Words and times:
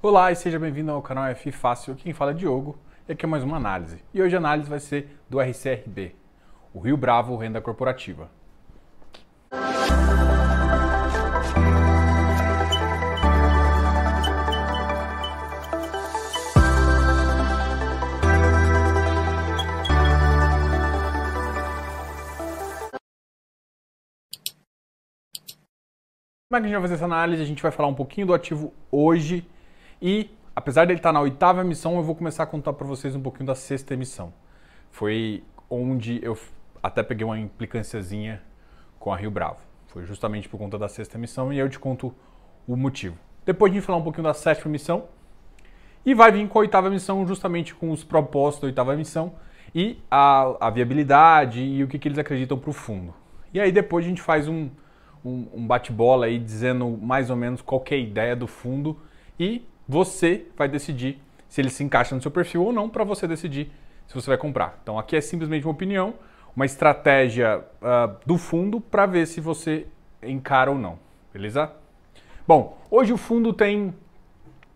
Olá 0.00 0.30
e 0.30 0.36
seja 0.36 0.60
bem-vindo 0.60 0.92
ao 0.92 1.02
canal 1.02 1.24
F 1.24 1.50
Fácil. 1.50 1.96
Quem 1.96 2.12
fala 2.12 2.30
é 2.30 2.34
Diogo 2.34 2.78
e 3.08 3.12
aqui 3.12 3.24
é 3.24 3.28
mais 3.28 3.42
uma 3.42 3.56
análise. 3.56 4.00
E 4.14 4.22
hoje 4.22 4.36
a 4.36 4.38
análise 4.38 4.70
vai 4.70 4.78
ser 4.78 5.18
do 5.28 5.40
RCRB, 5.40 6.14
o 6.72 6.78
Rio 6.78 6.96
Bravo 6.96 7.36
Renda 7.36 7.60
Corporativa. 7.60 8.30
Como 26.48 26.56
é 26.56 26.60
que 26.60 26.66
a 26.66 26.68
gente 26.68 26.72
vai 26.72 26.82
fazer 26.82 26.94
essa 26.94 27.04
análise? 27.04 27.42
A 27.42 27.46
gente 27.46 27.60
vai 27.60 27.72
falar 27.72 27.88
um 27.88 27.94
pouquinho 27.94 28.28
do 28.28 28.32
ativo 28.32 28.72
hoje 28.92 29.44
e, 30.00 30.30
apesar 30.54 30.86
dele 30.86 30.98
estar 30.98 31.12
na 31.12 31.20
oitava 31.20 31.60
emissão, 31.60 31.96
eu 31.96 32.02
vou 32.02 32.14
começar 32.14 32.42
a 32.42 32.46
contar 32.46 32.72
para 32.72 32.86
vocês 32.86 33.14
um 33.14 33.20
pouquinho 33.20 33.46
da 33.46 33.54
sexta 33.54 33.94
emissão. 33.94 34.32
Foi 34.90 35.42
onde 35.68 36.20
eu 36.22 36.38
até 36.82 37.02
peguei 37.02 37.24
uma 37.24 37.38
implicânciazinha 37.38 38.42
com 38.98 39.12
a 39.12 39.16
Rio 39.16 39.30
Bravo. 39.30 39.58
Foi 39.88 40.04
justamente 40.04 40.48
por 40.48 40.58
conta 40.58 40.78
da 40.78 40.88
sexta 40.88 41.16
emissão 41.16 41.52
e 41.52 41.58
eu 41.58 41.68
te 41.68 41.78
conto 41.78 42.14
o 42.66 42.76
motivo. 42.76 43.16
Depois 43.44 43.72
gente 43.72 43.84
falar 43.84 43.98
um 43.98 44.02
pouquinho 44.02 44.24
da 44.24 44.34
sétima 44.34 44.70
emissão 44.70 45.04
e 46.04 46.14
vai 46.14 46.30
vir 46.30 46.46
com 46.48 46.58
a 46.58 46.60
oitava 46.60 46.88
emissão 46.88 47.26
justamente 47.26 47.74
com 47.74 47.90
os 47.90 48.04
propósitos 48.04 48.62
da 48.62 48.66
oitava 48.66 48.94
emissão 48.94 49.34
e 49.74 49.98
a, 50.10 50.66
a 50.66 50.70
viabilidade 50.70 51.60
e 51.60 51.82
o 51.82 51.88
que, 51.88 51.98
que 51.98 52.08
eles 52.08 52.18
acreditam 52.18 52.58
para 52.58 52.70
o 52.70 52.72
fundo. 52.72 53.14
E 53.52 53.60
aí 53.60 53.72
depois 53.72 54.04
a 54.04 54.08
gente 54.08 54.22
faz 54.22 54.46
um 54.48 54.68
um, 55.24 55.46
um 55.54 55.66
bate-bola 55.66 56.26
aí 56.26 56.38
dizendo 56.38 56.88
mais 57.00 57.30
ou 57.30 57.36
menos 57.36 57.60
qual 57.60 57.82
é 57.90 57.94
a 57.94 57.98
ideia 57.98 58.36
do 58.36 58.46
fundo 58.46 58.96
e 59.38 59.64
você 59.88 60.46
vai 60.56 60.68
decidir 60.68 61.20
se 61.48 61.60
ele 61.60 61.70
se 61.70 61.82
encaixa 61.82 62.14
no 62.14 62.20
seu 62.20 62.30
perfil 62.30 62.64
ou 62.64 62.72
não 62.72 62.88
para 62.90 63.04
você 63.04 63.26
decidir 63.26 63.72
se 64.06 64.14
você 64.14 64.28
vai 64.28 64.36
comprar. 64.36 64.78
Então 64.82 64.98
aqui 64.98 65.16
é 65.16 65.20
simplesmente 65.20 65.64
uma 65.66 65.72
opinião, 65.72 66.14
uma 66.54 66.66
estratégia 66.66 67.64
uh, 67.80 68.14
do 68.26 68.36
fundo 68.36 68.80
para 68.80 69.06
ver 69.06 69.26
se 69.26 69.40
você 69.40 69.86
encara 70.22 70.70
ou 70.70 70.76
não, 70.76 70.98
beleza? 71.32 71.72
Bom, 72.46 72.76
hoje 72.90 73.10
o 73.12 73.16
fundo 73.16 73.52
tem 73.52 73.94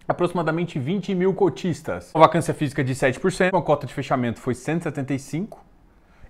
aproximadamente 0.07 0.79
20 0.79 1.13
mil 1.15 1.35
cotistas, 1.35 2.13
uma 2.15 2.27
vacância 2.27 2.55
física 2.55 2.85
de 2.85 2.95
7%, 2.95 3.53
uma 3.53 3.63
cota 3.63 3.87
de 3.87 3.95
fechamento 3.95 4.41
foi 4.41 4.55
175, 4.55 5.65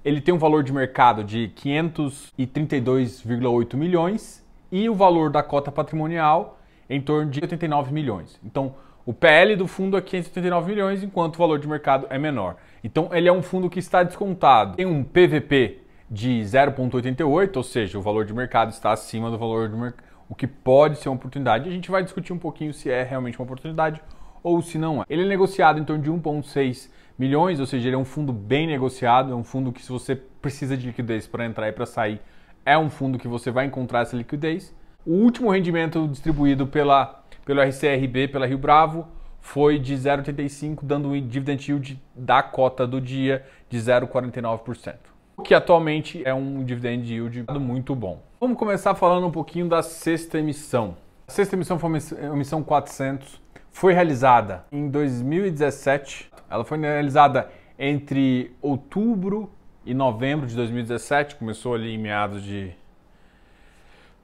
ele 0.05 0.20
tem 0.20 0.34
um 0.34 0.38
valor 0.38 0.62
de 0.62 0.72
mercado 0.72 1.25
de 1.25 1.50
532,8 1.56 3.77
milhões 3.77 4.44
e 4.70 4.88
o 4.88 4.94
valor 4.94 5.30
da 5.30 5.42
cota 5.42 5.72
patrimonial 5.72 6.60
em 6.94 7.00
torno 7.00 7.30
de 7.30 7.40
89 7.40 7.92
milhões. 7.92 8.38
Então, 8.44 8.74
o 9.04 9.12
PL 9.12 9.56
do 9.56 9.66
fundo 9.66 9.96
é 9.96 10.00
589 10.00 10.70
milhões, 10.70 11.02
enquanto 11.02 11.34
o 11.34 11.38
valor 11.38 11.58
de 11.58 11.66
mercado 11.66 12.06
é 12.08 12.18
menor. 12.18 12.56
Então, 12.84 13.08
ele 13.12 13.28
é 13.28 13.32
um 13.32 13.42
fundo 13.42 13.68
que 13.68 13.78
está 13.78 14.02
descontado. 14.02 14.76
Tem 14.76 14.86
um 14.86 15.02
PVP 15.02 15.78
de 16.10 16.42
0,88, 16.42 17.56
ou 17.56 17.62
seja, 17.62 17.98
o 17.98 18.02
valor 18.02 18.24
de 18.24 18.34
mercado 18.34 18.70
está 18.70 18.92
acima 18.92 19.30
do 19.30 19.38
valor 19.38 19.68
de 19.68 19.74
mercado, 19.74 20.04
o 20.28 20.34
que 20.34 20.46
pode 20.46 20.98
ser 20.98 21.08
uma 21.08 21.16
oportunidade. 21.16 21.68
A 21.68 21.72
gente 21.72 21.90
vai 21.90 22.02
discutir 22.02 22.32
um 22.32 22.38
pouquinho 22.38 22.72
se 22.72 22.90
é 22.90 23.02
realmente 23.02 23.38
uma 23.38 23.44
oportunidade 23.44 24.00
ou 24.42 24.60
se 24.60 24.76
não 24.78 25.00
é. 25.00 25.04
Ele 25.08 25.22
é 25.22 25.26
negociado 25.26 25.78
em 25.78 25.84
torno 25.84 26.02
de 26.02 26.10
1,6 26.10 26.90
milhões, 27.18 27.60
ou 27.60 27.66
seja, 27.66 27.88
ele 27.88 27.96
é 27.96 27.98
um 27.98 28.04
fundo 28.04 28.32
bem 28.32 28.66
negociado, 28.66 29.32
é 29.32 29.34
um 29.34 29.44
fundo 29.44 29.72
que 29.72 29.82
se 29.82 29.90
você 29.90 30.14
precisa 30.14 30.76
de 30.76 30.86
liquidez 30.86 31.26
para 31.26 31.46
entrar 31.46 31.68
e 31.68 31.72
para 31.72 31.86
sair, 31.86 32.20
é 32.64 32.76
um 32.76 32.90
fundo 32.90 33.18
que 33.18 33.28
você 33.28 33.50
vai 33.50 33.66
encontrar 33.66 34.00
essa 34.00 34.16
liquidez. 34.16 34.74
O 35.05 35.12
último 35.12 35.50
rendimento 35.50 36.06
distribuído 36.08 36.67
pela, 36.67 37.22
pelo 37.45 37.61
RCRB, 37.61 38.28
pela 38.28 38.47
Rio 38.47 38.58
Bravo, 38.58 39.06
foi 39.41 39.78
de 39.78 39.94
0,85, 39.94 40.81
dando 40.83 41.09
um 41.09 41.27
dividend 41.27 41.70
yield 41.70 42.00
da 42.14 42.42
cota 42.42 42.86
do 42.86 43.00
dia 43.00 43.44
de 43.69 43.78
0,49%, 43.78 44.94
que 45.42 45.55
atualmente 45.55 46.22
é 46.25 46.33
um 46.33 46.62
dividend 46.62 47.12
yield 47.12 47.44
muito 47.59 47.94
bom. 47.94 48.22
Vamos 48.41 48.56
começar 48.56 48.94
falando 48.94 49.26
um 49.26 49.31
pouquinho 49.31 49.69
da 49.69 49.82
sexta 49.82 50.38
emissão. 50.38 50.97
A 51.26 51.32
sexta 51.32 51.56
emissão 51.56 51.78
foi 51.78 51.88
uma 51.91 52.34
emissão 52.34 52.62
400, 52.62 53.41
foi 53.71 53.93
realizada 53.93 54.65
em 54.71 54.88
2017 54.88 56.32
ela 56.53 56.65
foi 56.65 56.78
realizada 56.78 57.50
entre 57.78 58.55
outubro 58.60 59.50
e 59.87 59.94
novembro 59.94 60.47
de 60.47 60.55
2017, 60.55 61.37
começou 61.37 61.75
ali 61.75 61.94
em 61.94 61.99
meados 61.99 62.43
de. 62.43 62.75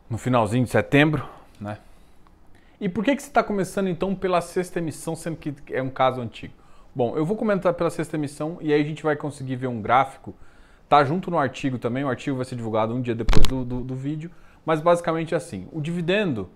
No 0.08 0.18
finalzinho 0.18 0.64
de 0.64 0.70
setembro, 0.70 1.28
né? 1.60 1.78
E 2.80 2.88
por 2.88 3.04
que, 3.04 3.16
que 3.16 3.22
você 3.22 3.28
está 3.28 3.42
começando 3.42 3.88
então 3.88 4.14
pela 4.14 4.40
sexta 4.40 4.78
emissão, 4.78 5.16
sendo 5.16 5.36
que 5.36 5.52
é 5.72 5.82
um 5.82 5.90
caso 5.90 6.20
antigo? 6.20 6.54
Bom, 6.94 7.16
eu 7.16 7.24
vou 7.24 7.36
comentar 7.36 7.74
pela 7.74 7.90
sexta 7.90 8.16
emissão 8.16 8.58
e 8.60 8.72
aí 8.72 8.80
a 8.80 8.84
gente 8.84 9.02
vai 9.02 9.16
conseguir 9.16 9.56
ver 9.56 9.66
um 9.66 9.82
gráfico. 9.82 10.34
Tá 10.88 11.04
junto 11.04 11.30
no 11.30 11.38
artigo 11.38 11.78
também, 11.78 12.04
o 12.04 12.08
artigo 12.08 12.36
vai 12.36 12.44
ser 12.44 12.56
divulgado 12.56 12.94
um 12.94 13.02
dia 13.02 13.14
depois 13.14 13.46
do, 13.46 13.64
do, 13.64 13.80
do 13.82 13.94
vídeo, 13.94 14.30
mas 14.64 14.80
basicamente 14.80 15.34
é 15.34 15.36
assim: 15.36 15.68
o 15.72 15.80
dividendo, 15.80 16.48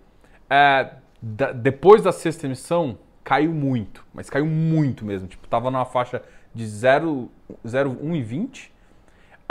é, 0.48 0.92
da, 1.20 1.52
depois 1.52 2.02
da 2.02 2.12
sexta 2.12 2.46
emissão, 2.46 2.98
caiu 3.22 3.52
muito, 3.52 4.04
mas 4.14 4.30
caiu 4.30 4.46
muito 4.46 5.04
mesmo. 5.04 5.28
Tipo, 5.28 5.46
tava 5.48 5.70
numa 5.70 5.84
faixa 5.84 6.22
de 6.54 6.66
0,120, 6.66 8.72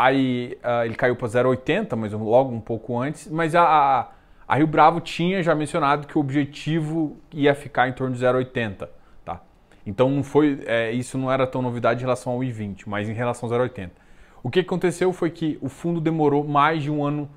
aí 0.05 0.57
uh, 0.63 0.85
ele 0.85 0.95
caiu 0.95 1.15
para 1.15 1.27
0,80, 1.27 1.95
mas 1.95 2.13
logo 2.13 2.51
um 2.51 2.59
pouco 2.59 2.99
antes. 2.99 3.27
Mas 3.27 3.55
a, 3.55 4.09
a, 4.47 4.55
Rio 4.55 4.67
Bravo 4.67 4.99
tinha 4.99 5.43
já 5.43 5.53
mencionado 5.53 6.07
que 6.07 6.17
o 6.17 6.21
objetivo 6.21 7.17
ia 7.31 7.53
ficar 7.53 7.87
em 7.87 7.93
torno 7.93 8.15
de 8.15 8.23
0,80, 8.23 8.89
tá? 9.23 9.41
Então 9.85 10.09
não 10.09 10.23
foi, 10.23 10.59
é, 10.65 10.91
isso 10.91 11.17
não 11.17 11.31
era 11.31 11.45
tão 11.45 11.61
novidade 11.61 11.99
em 11.99 12.03
relação 12.03 12.33
ao 12.33 12.39
I20, 12.39 12.83
mas 12.87 13.07
em 13.07 13.13
relação 13.13 13.51
ao 13.51 13.59
0,80. 13.59 13.91
O 14.43 14.49
que 14.49 14.61
aconteceu 14.61 15.13
foi 15.13 15.29
que 15.29 15.59
o 15.61 15.69
fundo 15.69 16.01
demorou 16.01 16.43
mais 16.43 16.81
de 16.81 16.89
um 16.89 17.03
ano, 17.05 17.29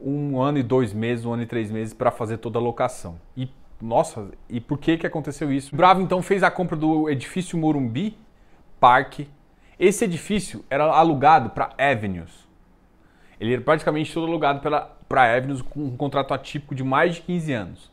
um 0.00 0.40
ano 0.40 0.58
e 0.58 0.62
dois 0.62 0.92
meses, 0.92 1.24
um 1.24 1.32
ano 1.32 1.42
e 1.42 1.46
três 1.46 1.70
meses 1.70 1.92
para 1.92 2.10
fazer 2.10 2.38
toda 2.38 2.58
a 2.58 2.62
locação. 2.62 3.16
E 3.36 3.50
nossa, 3.80 4.30
e 4.48 4.58
por 4.58 4.78
que, 4.78 4.96
que 4.96 5.06
aconteceu 5.06 5.52
isso? 5.52 5.74
O 5.74 5.76
Bravo 5.76 6.00
então 6.00 6.22
fez 6.22 6.42
a 6.42 6.50
compra 6.50 6.76
do 6.76 7.10
edifício 7.10 7.58
Morumbi 7.58 8.16
Parque. 8.80 9.28
Esse 9.78 10.04
edifício 10.04 10.64
era 10.70 10.84
alugado 10.84 11.50
para 11.50 11.74
Avenues. 11.76 12.46
Ele 13.38 13.52
era 13.52 13.62
praticamente 13.62 14.12
todo 14.12 14.26
alugado 14.26 14.60
para 14.60 15.36
Avenues 15.36 15.60
com 15.60 15.80
um 15.80 15.96
contrato 15.96 16.32
atípico 16.32 16.74
de 16.74 16.82
mais 16.82 17.16
de 17.16 17.22
15 17.22 17.52
anos. 17.52 17.92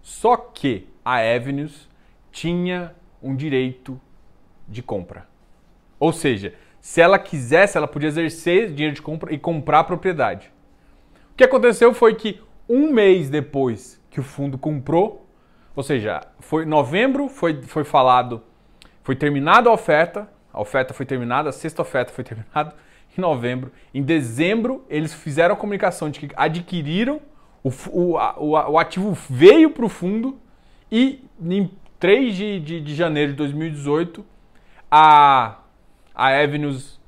Só 0.00 0.36
que 0.36 0.88
a 1.04 1.16
Avenues 1.16 1.88
tinha 2.30 2.94
um 3.22 3.36
direito 3.36 4.00
de 4.66 4.82
compra. 4.82 5.28
Ou 6.00 6.12
seja, 6.12 6.54
se 6.80 7.00
ela 7.00 7.18
quisesse, 7.18 7.76
ela 7.76 7.86
podia 7.86 8.08
exercer 8.08 8.72
dinheiro 8.72 8.94
de 8.94 9.02
compra 9.02 9.32
e 9.32 9.38
comprar 9.38 9.80
a 9.80 9.84
propriedade. 9.84 10.50
O 11.32 11.36
que 11.36 11.44
aconteceu 11.44 11.92
foi 11.92 12.14
que 12.14 12.40
um 12.68 12.90
mês 12.90 13.28
depois 13.28 14.02
que 14.10 14.18
o 14.18 14.22
fundo 14.22 14.56
comprou, 14.56 15.28
ou 15.76 15.82
seja, 15.82 16.22
foi 16.40 16.64
novembro, 16.64 17.28
foi, 17.28 17.62
foi 17.62 17.84
falado, 17.84 18.42
foi 19.02 19.14
terminada 19.14 19.68
a 19.68 19.72
oferta, 19.72 20.28
a 20.52 20.60
oferta 20.60 20.92
foi 20.92 21.06
terminada, 21.06 21.48
a 21.48 21.52
sexta 21.52 21.82
oferta 21.82 22.12
foi 22.12 22.24
terminada 22.24 22.74
em 23.16 23.20
novembro. 23.20 23.72
Em 23.94 24.02
dezembro, 24.02 24.84
eles 24.88 25.12
fizeram 25.12 25.54
a 25.54 25.56
comunicação 25.56 26.10
de 26.10 26.20
que 26.20 26.30
adquiriram, 26.36 27.20
o, 27.62 27.70
o, 27.90 28.16
o, 28.16 28.50
o 28.72 28.78
ativo 28.78 29.16
veio 29.30 29.70
para 29.70 29.84
o 29.84 29.88
fundo 29.88 30.38
e 30.90 31.24
em 31.40 31.70
3 32.00 32.34
de, 32.34 32.60
de, 32.60 32.80
de, 32.80 32.94
janeiro 32.94 33.30
de 33.30 33.36
2018, 33.38 34.24
a, 34.90 35.58
a 36.14 36.26
Avenues, 36.42 37.00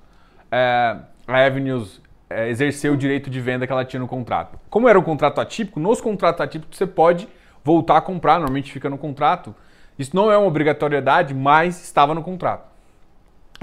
é, 0.51 0.97
a 1.27 1.45
Avenues 1.45 2.01
é, 2.31 2.49
exercer 2.49 2.91
o 2.93 2.97
direito 2.97 3.29
de 3.29 3.41
venda 3.41 3.67
que 3.67 3.73
ela 3.73 3.85
tinha 3.85 4.01
no 4.01 4.07
contrato. 4.07 4.59
Como 4.71 4.89
era 4.89 4.99
um 4.99 5.03
contrato 5.03 5.41
atípico, 5.41 5.81
nos 5.81 6.01
contratos 6.01 6.41
atípicos 6.41 6.79
você 6.79 6.87
pode 6.87 7.29
voltar 7.65 7.97
a 7.97 8.01
comprar, 8.01 8.35
normalmente 8.35 8.73
fica 8.73 8.89
no 8.89 8.97
contrato. 8.97 9.55
Isso 9.99 10.15
não 10.15 10.31
é 10.31 10.39
uma 10.39 10.47
obrigatoriedade, 10.47 11.35
mas 11.35 11.83
estava 11.83 12.15
no 12.15 12.23
contrato. 12.23 12.74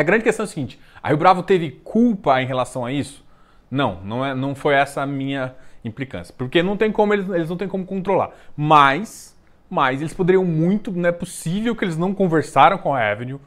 A 0.01 0.03
grande 0.03 0.23
questão 0.23 0.43
é 0.43 0.47
a 0.47 0.49
seguinte: 0.49 0.79
a 1.01 1.09
Rio 1.09 1.17
Bravo 1.17 1.43
teve 1.43 1.69
culpa 1.83 2.41
em 2.41 2.45
relação 2.45 2.83
a 2.83 2.91
isso? 2.91 3.23
Não, 3.69 4.01
não, 4.03 4.25
é, 4.25 4.33
não 4.33 4.55
foi 4.55 4.73
essa 4.73 5.03
a 5.03 5.05
minha 5.05 5.53
implicância. 5.85 6.33
Porque 6.35 6.63
não 6.63 6.75
tem 6.75 6.91
como, 6.91 7.13
eles, 7.13 7.29
eles 7.29 7.49
não 7.49 7.55
têm 7.55 7.67
como 7.67 7.85
controlar. 7.85 8.31
Mas, 8.57 9.37
mas 9.69 10.01
eles 10.01 10.13
poderiam 10.13 10.43
muito, 10.43 10.91
não 10.91 11.07
é 11.07 11.11
possível 11.11 11.75
que 11.75 11.85
eles 11.85 11.97
não 11.97 12.15
conversaram 12.15 12.79
com 12.79 12.95
a 12.95 13.11
Avenue, 13.11 13.39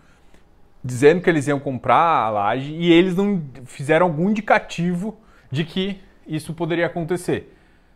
dizendo 0.82 1.20
que 1.20 1.28
eles 1.28 1.48
iam 1.48 1.58
comprar 1.58 1.96
a 1.96 2.30
laje 2.30 2.72
e 2.72 2.92
eles 2.92 3.16
não 3.16 3.42
fizeram 3.64 4.06
algum 4.06 4.30
indicativo 4.30 5.18
de 5.50 5.64
que 5.64 6.00
isso 6.26 6.54
poderia 6.54 6.86
acontecer. 6.86 7.52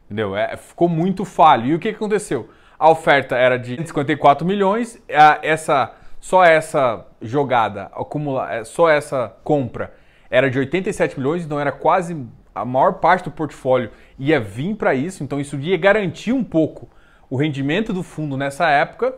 Entendeu? 0.06 0.36
É, 0.36 0.56
ficou 0.56 0.88
muito 0.88 1.24
falho. 1.24 1.66
E 1.66 1.74
o 1.74 1.78
que 1.78 1.90
aconteceu? 1.90 2.50
A 2.76 2.90
oferta 2.90 3.36
era 3.36 3.56
de 3.56 3.76
54 3.76 4.44
milhões, 4.46 5.00
essa 5.42 5.94
só 6.20 6.44
essa 6.44 7.06
jogada, 7.22 7.84
acumula, 7.92 8.52
é, 8.52 8.64
só 8.64 8.88
essa 8.88 9.34
compra 9.44 9.94
era 10.30 10.50
de 10.50 10.58
87 10.58 11.18
milhões, 11.18 11.44
então 11.44 11.58
era 11.58 11.72
quase 11.72 12.26
a 12.54 12.64
maior 12.64 12.94
parte 12.94 13.24
do 13.24 13.30
portfólio 13.30 13.90
ia 14.18 14.40
vir 14.40 14.74
para 14.74 14.94
isso, 14.94 15.22
então 15.22 15.40
isso 15.40 15.56
ia 15.56 15.76
garantir 15.76 16.32
um 16.32 16.44
pouco 16.44 16.88
o 17.30 17.36
rendimento 17.36 17.92
do 17.92 18.02
fundo 18.02 18.36
nessa 18.36 18.68
época. 18.68 19.14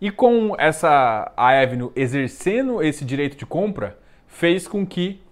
E 0.00 0.10
com 0.10 0.54
essa 0.58 1.32
a 1.36 1.48
Avenue 1.48 1.90
exercendo 1.96 2.82
esse 2.82 3.04
direito 3.04 3.36
de 3.36 3.46
compra, 3.46 3.98
fez 4.26 4.68
com 4.68 4.86
que 4.86 5.22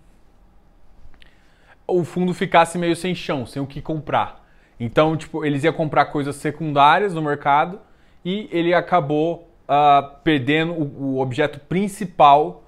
o 1.86 2.02
fundo 2.02 2.32
ficasse 2.32 2.78
meio 2.78 2.96
sem 2.96 3.14
chão, 3.14 3.44
sem 3.44 3.60
o 3.60 3.66
que 3.66 3.82
comprar. 3.82 4.42
Então, 4.80 5.16
tipo, 5.16 5.44
eles 5.44 5.62
iam 5.64 5.72
comprar 5.72 6.06
coisas 6.06 6.36
secundárias 6.36 7.12
no 7.12 7.20
mercado 7.20 7.78
e 8.24 8.48
ele 8.50 8.72
acabou 8.72 9.53
uh, 9.68 10.16
perdendo 10.22 10.72
o, 10.72 11.16
o, 11.16 11.20
objeto 11.20 11.60
principal 11.60 12.64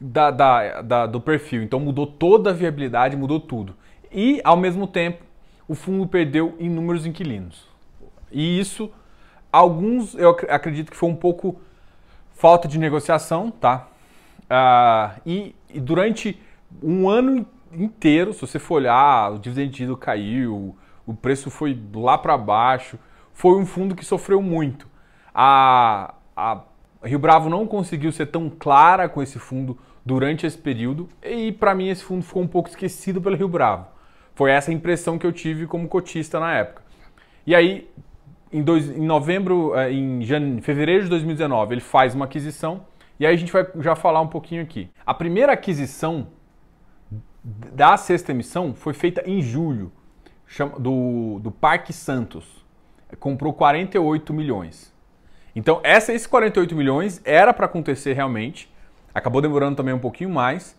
da, 0.00 0.30
da, 0.30 0.82
da, 0.82 1.06
do 1.06 1.20
perfil. 1.20 1.62
Então 1.62 1.80
mudou 1.80 2.06
toda 2.06 2.50
a 2.50 2.52
viabilidade, 2.52 3.16
mudou 3.16 3.40
tudo. 3.40 3.76
E, 4.10 4.40
ao 4.44 4.56
mesmo 4.56 4.86
tempo, 4.86 5.22
o 5.66 5.74
fundo 5.74 6.06
perdeu 6.06 6.56
inúmeros 6.58 7.04
inquilinos. 7.04 7.68
E 8.32 8.58
isso, 8.58 8.90
alguns 9.52 10.14
eu 10.14 10.30
acredito 10.48 10.90
que 10.90 10.96
foi 10.96 11.08
um 11.08 11.16
pouco 11.16 11.60
falta 12.32 12.68
de 12.68 12.78
negociação, 12.78 13.50
tá? 13.50 13.88
Uh, 14.44 15.20
e, 15.26 15.54
e, 15.72 15.80
durante 15.80 16.40
um 16.82 17.08
ano 17.08 17.46
inteiro, 17.72 18.32
se 18.32 18.40
você 18.40 18.58
for 18.58 18.76
olhar, 18.76 19.32
o 19.32 19.38
dividendo 19.38 19.96
caiu, 19.96 20.76
o 21.06 21.14
preço 21.14 21.50
foi 21.50 21.78
lá 21.94 22.16
para 22.16 22.36
baixo, 22.38 22.98
foi 23.32 23.58
um 23.58 23.66
fundo 23.66 23.94
que 23.94 24.04
sofreu 24.04 24.40
muito. 24.40 24.88
A, 25.34 26.14
a 26.38 26.62
Rio 27.02 27.18
Bravo 27.18 27.48
não 27.48 27.66
conseguiu 27.66 28.12
ser 28.12 28.26
tão 28.26 28.48
clara 28.48 29.08
com 29.08 29.20
esse 29.20 29.40
fundo 29.40 29.76
durante 30.06 30.46
esse 30.46 30.56
período 30.56 31.08
e 31.20 31.50
para 31.50 31.74
mim 31.74 31.88
esse 31.88 32.04
fundo 32.04 32.24
ficou 32.24 32.42
um 32.42 32.46
pouco 32.46 32.68
esquecido 32.68 33.20
pelo 33.20 33.36
Rio 33.36 33.48
Bravo. 33.48 33.86
Foi 34.36 34.52
essa 34.52 34.72
impressão 34.72 35.18
que 35.18 35.26
eu 35.26 35.32
tive 35.32 35.66
como 35.66 35.88
cotista 35.88 36.38
na 36.38 36.54
época. 36.54 36.82
E 37.44 37.56
aí, 37.56 37.90
em, 38.52 38.62
dois, 38.62 38.88
em 38.88 39.04
novembro, 39.04 39.74
eh, 39.74 39.92
em, 39.92 40.22
em 40.22 40.60
fevereiro 40.60 41.02
de 41.02 41.10
2019, 41.10 41.74
ele 41.74 41.80
faz 41.80 42.14
uma 42.14 42.26
aquisição 42.26 42.82
e 43.18 43.26
aí 43.26 43.34
a 43.34 43.36
gente 43.36 43.52
vai 43.52 43.66
já 43.80 43.96
falar 43.96 44.20
um 44.20 44.28
pouquinho 44.28 44.62
aqui. 44.62 44.88
A 45.04 45.12
primeira 45.12 45.52
aquisição 45.52 46.28
da 47.42 47.96
sexta 47.96 48.30
emissão 48.30 48.74
foi 48.74 48.94
feita 48.94 49.28
em 49.28 49.42
julho, 49.42 49.90
do, 50.78 51.40
do 51.40 51.50
Parque 51.50 51.92
Santos. 51.92 52.64
Comprou 53.18 53.52
48 53.52 54.32
milhões. 54.32 54.96
Então, 55.58 55.80
essa, 55.82 56.12
esses 56.12 56.24
48 56.24 56.76
milhões 56.76 57.20
era 57.24 57.52
para 57.52 57.66
acontecer 57.66 58.12
realmente, 58.12 58.72
acabou 59.12 59.42
demorando 59.42 59.74
também 59.74 59.92
um 59.92 59.98
pouquinho 59.98 60.30
mais. 60.30 60.78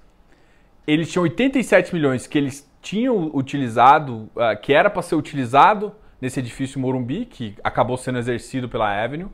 Eles 0.88 1.12
tinham 1.12 1.24
87 1.24 1.94
milhões 1.94 2.26
que 2.26 2.38
eles 2.38 2.66
tinham 2.82 3.30
utilizado, 3.34 4.30
uh, 4.38 4.58
que 4.62 4.72
era 4.72 4.90
para 4.90 5.02
ser 5.02 5.16
utilizado 5.16 5.94
nesse 6.22 6.40
edifício 6.40 6.80
Morumbi, 6.80 7.26
que 7.26 7.58
acabou 7.62 7.98
sendo 7.98 8.20
exercido 8.20 8.70
pela 8.70 8.90
Avenue. 8.90 9.28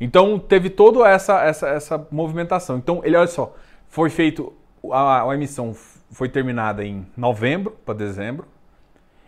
Então, 0.00 0.38
teve 0.38 0.70
toda 0.70 1.06
essa, 1.06 1.42
essa, 1.42 1.68
essa 1.68 2.08
movimentação. 2.10 2.78
Então, 2.78 3.02
ele, 3.04 3.14
olha 3.14 3.26
só, 3.26 3.54
foi 3.88 4.08
feito, 4.08 4.54
a, 4.90 5.30
a 5.30 5.34
emissão 5.34 5.74
foi 6.10 6.30
terminada 6.30 6.82
em 6.82 7.06
novembro 7.14 7.76
para 7.84 7.92
dezembro 7.92 8.46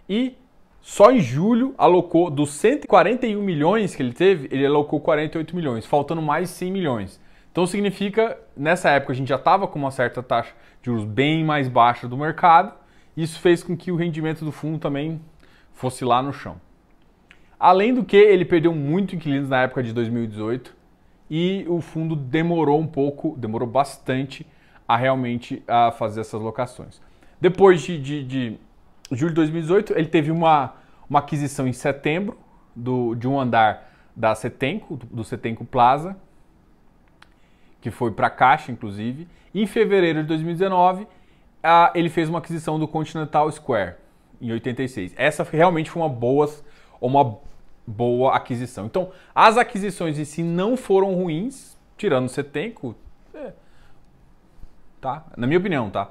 e 0.08 0.38
só 0.80 1.12
em 1.12 1.20
julho 1.20 1.74
alocou 1.76 2.30
dos 2.30 2.50
141 2.50 3.40
milhões 3.42 3.94
que 3.94 4.02
ele 4.02 4.12
teve, 4.12 4.48
ele 4.50 4.64
alocou 4.64 5.00
48 5.00 5.54
milhões, 5.54 5.84
faltando 5.84 6.22
mais 6.22 6.50
100 6.50 6.72
milhões. 6.72 7.20
Então 7.52 7.66
significa, 7.66 8.38
nessa 8.56 8.90
época 8.90 9.12
a 9.12 9.16
gente 9.16 9.28
já 9.28 9.36
estava 9.36 9.66
com 9.66 9.78
uma 9.78 9.90
certa 9.90 10.22
taxa 10.22 10.54
de 10.80 10.86
juros 10.86 11.04
bem 11.04 11.44
mais 11.44 11.68
baixa 11.68 12.08
do 12.08 12.16
mercado, 12.16 12.72
isso 13.16 13.40
fez 13.40 13.62
com 13.62 13.76
que 13.76 13.92
o 13.92 13.96
rendimento 13.96 14.44
do 14.44 14.52
fundo 14.52 14.78
também 14.78 15.20
fosse 15.72 16.04
lá 16.04 16.22
no 16.22 16.32
chão. 16.32 16.60
Além 17.58 17.92
do 17.92 18.04
que, 18.04 18.16
ele 18.16 18.44
perdeu 18.44 18.74
muito 18.74 19.14
inquilinos 19.14 19.48
na 19.48 19.62
época 19.62 19.82
de 19.82 19.92
2018 19.92 20.74
e 21.28 21.66
o 21.68 21.80
fundo 21.80 22.16
demorou 22.16 22.80
um 22.80 22.86
pouco, 22.86 23.36
demorou 23.36 23.68
bastante 23.68 24.46
a 24.88 24.96
realmente 24.96 25.62
a 25.68 25.90
fazer 25.90 26.22
essas 26.22 26.40
locações. 26.40 27.00
Depois 27.40 27.82
de, 27.82 27.98
de, 27.98 28.24
de 28.24 28.58
julho 29.16 29.30
de 29.30 29.36
2018, 29.36 29.92
ele 29.96 30.08
teve 30.08 30.30
uma, 30.30 30.74
uma 31.08 31.18
aquisição 31.18 31.66
em 31.66 31.72
setembro 31.72 32.38
do, 32.74 33.14
de 33.14 33.26
um 33.26 33.38
andar 33.38 33.90
da 34.14 34.34
Setenco, 34.34 34.96
do 34.96 35.24
Setenco 35.24 35.64
Plaza, 35.64 36.16
que 37.80 37.90
foi 37.90 38.10
para 38.12 38.26
a 38.26 38.30
Caixa, 38.30 38.70
inclusive. 38.70 39.26
Em 39.54 39.66
fevereiro 39.66 40.22
de 40.22 40.28
2019, 40.28 41.06
a, 41.62 41.90
ele 41.94 42.08
fez 42.08 42.28
uma 42.28 42.38
aquisição 42.38 42.78
do 42.78 42.86
Continental 42.86 43.50
Square, 43.50 43.94
em 44.40 44.52
86. 44.52 45.14
Essa 45.16 45.42
realmente 45.42 45.90
foi 45.90 46.02
uma 46.02 46.08
boa, 46.08 46.48
uma 47.00 47.38
boa 47.86 48.36
aquisição. 48.36 48.86
Então, 48.86 49.10
as 49.34 49.56
aquisições 49.56 50.18
em 50.18 50.24
si 50.24 50.42
não 50.42 50.76
foram 50.76 51.14
ruins, 51.14 51.76
tirando 51.96 52.26
o 52.26 52.28
Setenco, 52.28 52.94
é, 53.34 53.52
tá? 55.00 55.24
Na 55.36 55.46
minha 55.46 55.58
opinião, 55.58 55.90
tá? 55.90 56.10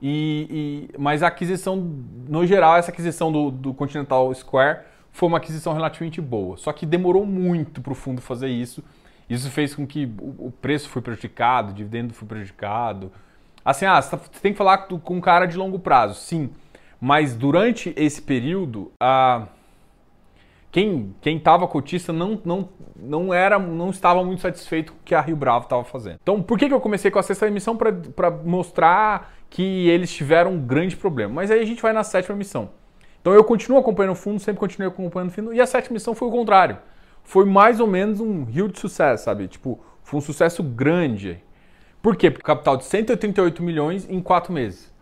E, 0.00 0.88
e, 0.92 0.98
mas 0.98 1.22
a 1.22 1.28
aquisição, 1.28 1.76
no 2.28 2.46
geral, 2.46 2.76
essa 2.76 2.90
aquisição 2.90 3.32
do, 3.32 3.50
do 3.50 3.74
Continental 3.74 4.32
Square 4.34 4.80
foi 5.10 5.28
uma 5.28 5.38
aquisição 5.38 5.72
relativamente 5.72 6.20
boa. 6.20 6.56
Só 6.56 6.72
que 6.72 6.84
demorou 6.84 7.24
muito 7.24 7.80
para 7.80 7.92
o 7.92 7.94
fundo 7.94 8.20
fazer 8.20 8.48
isso. 8.48 8.84
Isso 9.28 9.50
fez 9.50 9.74
com 9.74 9.86
que 9.86 10.04
o, 10.20 10.46
o 10.46 10.52
preço 10.52 10.88
foi 10.88 11.02
prejudicado, 11.02 11.70
o 11.72 11.74
dividendo 11.74 12.12
foi 12.12 12.28
prejudicado. 12.28 13.10
Assim, 13.64 13.86
ah, 13.86 14.00
você, 14.00 14.10
tá, 14.10 14.18
tem 14.40 14.52
que 14.52 14.58
falar 14.58 14.78
com 14.78 15.16
um 15.16 15.20
cara 15.20 15.46
de 15.46 15.56
longo 15.56 15.78
prazo, 15.78 16.14
sim. 16.20 16.50
Mas 17.00 17.34
durante 17.34 17.92
esse 17.96 18.22
período, 18.22 18.92
a 19.00 19.48
quem 20.70 21.14
quem 21.20 21.36
estava 21.36 21.66
cotista 21.66 22.12
não, 22.12 22.40
não, 22.44 22.68
não 22.94 23.32
era 23.32 23.58
não 23.58 23.90
estava 23.90 24.22
muito 24.22 24.42
satisfeito 24.42 24.92
com 24.92 24.98
o 24.98 25.02
que 25.04 25.14
a 25.14 25.20
Rio 25.20 25.36
Bravo 25.36 25.64
estava 25.64 25.84
fazendo. 25.84 26.18
Então, 26.22 26.42
por 26.42 26.58
que, 26.58 26.68
que 26.68 26.74
eu 26.74 26.80
comecei 26.80 27.10
com 27.10 27.18
a 27.18 27.22
sexta 27.22 27.46
emissão 27.46 27.76
para 27.76 28.30
mostrar 28.30 29.32
que 29.50 29.88
eles 29.88 30.12
tiveram 30.12 30.52
um 30.52 30.60
grande 30.60 30.96
problema. 30.96 31.34
Mas 31.34 31.50
aí 31.50 31.60
a 31.60 31.64
gente 31.64 31.82
vai 31.82 31.92
na 31.92 32.04
sétima 32.04 32.36
missão. 32.36 32.70
Então 33.20 33.32
eu 33.32 33.44
continuo 33.44 33.78
acompanhando 33.78 34.12
o 34.12 34.16
fundo, 34.16 34.38
sempre 34.38 34.60
continuei 34.60 34.88
acompanhando 34.88 35.30
o 35.30 35.32
fundo, 35.32 35.54
e 35.54 35.60
a 35.60 35.66
sétima 35.66 35.94
missão 35.94 36.14
foi 36.14 36.28
o 36.28 36.30
contrário. 36.30 36.78
Foi 37.24 37.44
mais 37.44 37.80
ou 37.80 37.86
menos 37.86 38.20
um 38.20 38.44
rio 38.44 38.68
de 38.68 38.78
sucesso, 38.78 39.24
sabe? 39.24 39.48
Tipo, 39.48 39.80
foi 40.02 40.18
um 40.18 40.20
sucesso 40.20 40.62
grande. 40.62 41.42
Por 42.00 42.14
quê? 42.14 42.30
Porque 42.30 42.44
capital 42.44 42.76
de 42.76 42.84
138 42.84 43.62
milhões 43.62 44.08
em 44.08 44.20
quatro 44.20 44.52
meses. 44.52 44.94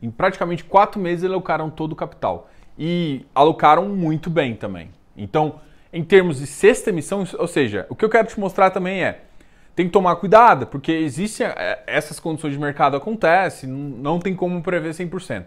Em 0.00 0.10
praticamente 0.10 0.64
quatro 0.64 1.00
meses 1.00 1.22
eles 1.22 1.32
alocaram 1.32 1.70
todo 1.70 1.92
o 1.92 1.96
capital. 1.96 2.50
E 2.78 3.26
alocaram 3.34 3.88
muito 3.88 4.30
bem 4.30 4.54
também. 4.54 4.90
Então, 5.16 5.60
em 5.92 6.02
termos 6.02 6.38
de 6.38 6.46
sexta 6.46 6.90
emissão, 6.90 7.24
ou 7.38 7.46
seja, 7.46 7.86
o 7.88 7.94
que 7.94 8.04
eu 8.04 8.08
quero 8.08 8.28
te 8.28 8.40
mostrar 8.40 8.70
também 8.70 9.04
é 9.04 9.22
tem 9.74 9.86
que 9.86 9.92
tomar 9.92 10.16
cuidado, 10.16 10.66
porque 10.66 10.92
existem 10.92 11.46
é, 11.46 11.82
essas 11.86 12.20
condições 12.20 12.52
de 12.52 12.58
mercado 12.58 12.96
acontecem, 12.96 13.68
não 13.68 14.18
tem 14.18 14.34
como 14.34 14.62
prever 14.62 14.92
100%. 14.92 15.46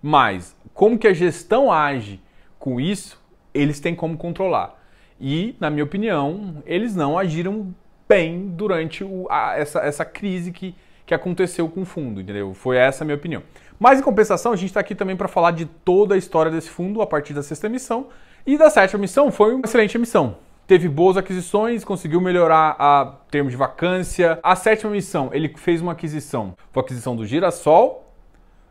Mas 0.00 0.54
como 0.72 0.98
que 0.98 1.08
a 1.08 1.12
gestão 1.12 1.72
age 1.72 2.20
com 2.58 2.80
isso, 2.80 3.20
eles 3.52 3.80
têm 3.80 3.94
como 3.94 4.16
controlar. 4.16 4.80
E, 5.20 5.56
na 5.60 5.70
minha 5.70 5.84
opinião, 5.84 6.62
eles 6.66 6.94
não 6.94 7.18
agiram 7.18 7.74
bem 8.08 8.48
durante 8.48 9.02
o, 9.02 9.26
a, 9.30 9.56
essa, 9.56 9.80
essa 9.80 10.04
crise 10.04 10.52
que, 10.52 10.74
que 11.06 11.14
aconteceu 11.14 11.68
com 11.68 11.82
o 11.82 11.84
fundo, 11.84 12.20
entendeu? 12.20 12.52
Foi 12.54 12.76
essa 12.76 13.02
a 13.02 13.06
minha 13.06 13.16
opinião. 13.16 13.42
Mas, 13.78 13.98
em 13.98 14.02
compensação, 14.02 14.52
a 14.52 14.56
gente 14.56 14.70
está 14.70 14.80
aqui 14.80 14.94
também 14.94 15.16
para 15.16 15.28
falar 15.28 15.50
de 15.50 15.66
toda 15.66 16.14
a 16.14 16.18
história 16.18 16.50
desse 16.50 16.70
fundo 16.70 17.02
a 17.02 17.06
partir 17.06 17.32
da 17.32 17.42
sexta 17.42 17.66
emissão. 17.66 18.08
E 18.46 18.56
da 18.56 18.70
sétima 18.70 19.00
emissão 19.00 19.32
foi 19.32 19.54
uma 19.54 19.64
excelente 19.64 19.96
emissão 19.96 20.36
teve 20.66 20.88
boas 20.88 21.16
aquisições, 21.16 21.84
conseguiu 21.84 22.20
melhorar 22.20 22.76
a 22.78 23.16
termos 23.30 23.52
de 23.52 23.56
vacância. 23.56 24.38
A 24.42 24.56
sétima 24.56 24.90
missão, 24.90 25.30
ele 25.32 25.48
fez 25.56 25.80
uma 25.80 25.92
aquisição. 25.92 26.54
Foi 26.72 26.82
a 26.82 26.84
aquisição 26.84 27.14
do 27.14 27.26
Girassol, 27.26 28.10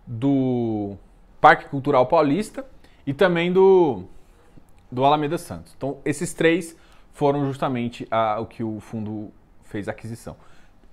do 0.06 0.98
Parque 1.40 1.66
Cultural 1.66 2.06
Paulista 2.06 2.66
e 3.06 3.14
também 3.14 3.52
do, 3.52 4.04
do 4.92 5.04
Alameda 5.06 5.38
Santos. 5.38 5.74
Então, 5.78 5.98
esses 6.04 6.34
três 6.34 6.76
foram 7.14 7.46
justamente 7.46 8.08
a, 8.10 8.40
o 8.40 8.46
que 8.46 8.64
o 8.64 8.80
fundo 8.80 9.32
fez 9.64 9.88
a 9.88 9.92
aquisição. 9.92 10.36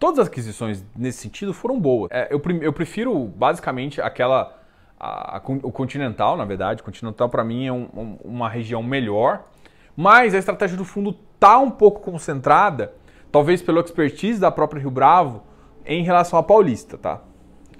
Todas 0.00 0.18
as 0.18 0.26
aquisições 0.26 0.84
nesse 0.96 1.18
sentido 1.18 1.54
foram 1.54 1.78
boas. 1.78 2.10
É, 2.10 2.26
eu, 2.34 2.42
eu, 2.60 2.72
prefiro 2.72 3.26
basicamente 3.26 4.00
aquela. 4.00 4.58
A, 4.98 5.36
a, 5.36 5.42
o 5.62 5.70
Continental, 5.70 6.36
na 6.36 6.44
verdade. 6.44 6.82
O 6.82 6.84
Continental, 6.84 7.28
para 7.28 7.44
mim, 7.44 7.66
é 7.66 7.72
um, 7.72 7.88
um, 7.94 8.18
uma 8.24 8.48
região 8.48 8.82
melhor 8.82 9.44
mas 9.96 10.34
a 10.34 10.38
estratégia 10.38 10.78
do 10.78 10.84
fundo 10.84 11.14
está 11.34 11.58
um 11.58 11.70
pouco 11.70 12.00
concentrada, 12.00 12.94
talvez 13.30 13.60
pelo 13.60 13.80
expertise 13.80 14.40
da 14.40 14.50
própria 14.50 14.80
Rio 14.80 14.90
Bravo, 14.90 15.42
em 15.84 16.02
relação 16.02 16.38
à 16.38 16.42
Paulista, 16.42 16.96
tá? 16.96 17.20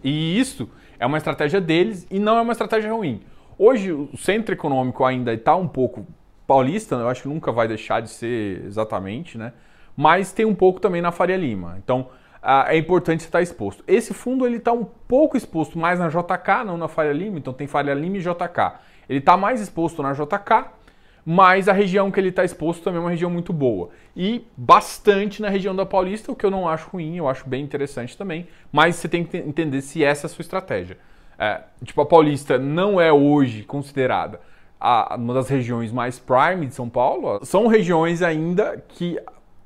E 0.05 0.39
isso 0.39 0.69
é 0.99 1.07
uma 1.07 1.17
estratégia 1.17 1.63
deles 1.63 2.07
e 2.11 2.19
não 2.19 2.37
é 2.37 2.43
uma 2.43 2.53
estratégia 2.53 2.93
ruim. 2.93 3.23
Hoje 3.59 3.91
o 3.91 4.15
centro 4.19 4.55
econômico 4.55 5.03
ainda 5.03 5.33
está 5.33 5.57
um 5.57 5.67
pouco 5.67 6.07
paulista, 6.47 6.95
eu 6.97 7.09
acho 7.09 7.23
que 7.23 7.29
nunca 7.29 7.53
vai 7.53 7.67
deixar 7.69 8.01
de 8.01 8.11
ser 8.11 8.65
exatamente, 8.67 9.39
né? 9.39 9.55
Mas 9.97 10.33
tem 10.33 10.45
um 10.45 10.55
pouco 10.55 10.81
também 10.81 11.03
na 11.03 11.13
Faria 11.13 11.37
Lima. 11.37 11.77
Então 11.83 12.09
é 12.43 12.77
importante 12.77 13.21
estar 13.21 13.43
exposto. 13.43 13.85
Esse 13.87 14.15
fundo 14.15 14.47
ele 14.47 14.57
está 14.57 14.73
um 14.73 14.85
pouco 14.85 15.37
exposto 15.37 15.79
mais 15.79 15.99
na 15.99 16.09
JK, 16.09 16.65
não 16.65 16.77
na 16.77 16.89
Faria 16.89 17.13
Lima. 17.13 17.39
Então 17.39 17.53
tem 17.53 17.67
Faria 17.67 17.95
Lima 17.95 18.17
e 18.17 18.21
JK. 18.21 18.79
Ele 19.09 19.19
está 19.19 19.37
mais 19.37 19.61
exposto 19.61 20.03
na 20.03 20.13
JK 20.13 20.81
mas 21.25 21.69
a 21.69 21.73
região 21.73 22.11
que 22.11 22.19
ele 22.19 22.31
está 22.31 22.45
exposto 22.45 22.83
também 22.83 22.99
é 22.99 23.01
uma 23.01 23.11
região 23.11 23.31
muito 23.31 23.53
boa. 23.53 23.91
E 24.17 24.45
bastante 24.57 25.43
na 25.43 25.49
região 25.49 25.75
da 25.75 25.85
Paulista, 25.87 26.33
o 26.33 26.37
que 26.37 26.45
eu 26.45 26.51
não 26.51 26.69
acho 26.69 26.89
ruim, 26.91 27.17
eu 27.17 27.29
acho 27.29 27.49
bem 27.49 27.63
interessante 27.63 28.17
também, 28.17 28.49
mas 28.73 28.97
você 28.97 29.09
tem 29.09 29.25
que 29.25 29.37
entender 29.37 29.81
se 29.83 30.03
essa 30.03 30.27
é 30.27 30.29
a 30.29 30.31
sua 30.31 30.43
estratégia. 30.43 30.99
É, 31.39 31.61
tipo, 31.85 32.01
a 32.01 32.07
Paulista 32.07 32.59
não 32.59 33.01
é 33.01 33.13
hoje 33.13 33.63
considerada 33.63 34.41
a, 34.79 35.15
uma 35.17 35.35
das 35.35 35.49
regiões 35.49 35.93
mais 35.93 36.19
prime 36.19 36.67
de 36.67 36.75
São 36.75 36.89
Paulo. 36.89 37.45
São 37.45 37.67
regiões 37.67 38.23
ainda 38.23 38.83
que 38.89 39.19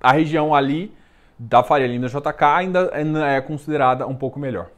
a 0.04 0.12
região 0.12 0.54
ali 0.54 0.94
da 1.38 1.62
Faria 1.62 1.86
Lima 1.86 2.08
JK 2.08 2.44
ainda, 2.44 2.90
é 3.26 3.40
considerada 3.40 4.06
um 4.06 4.14
pouco 4.14 4.38
melhor. 4.38 4.68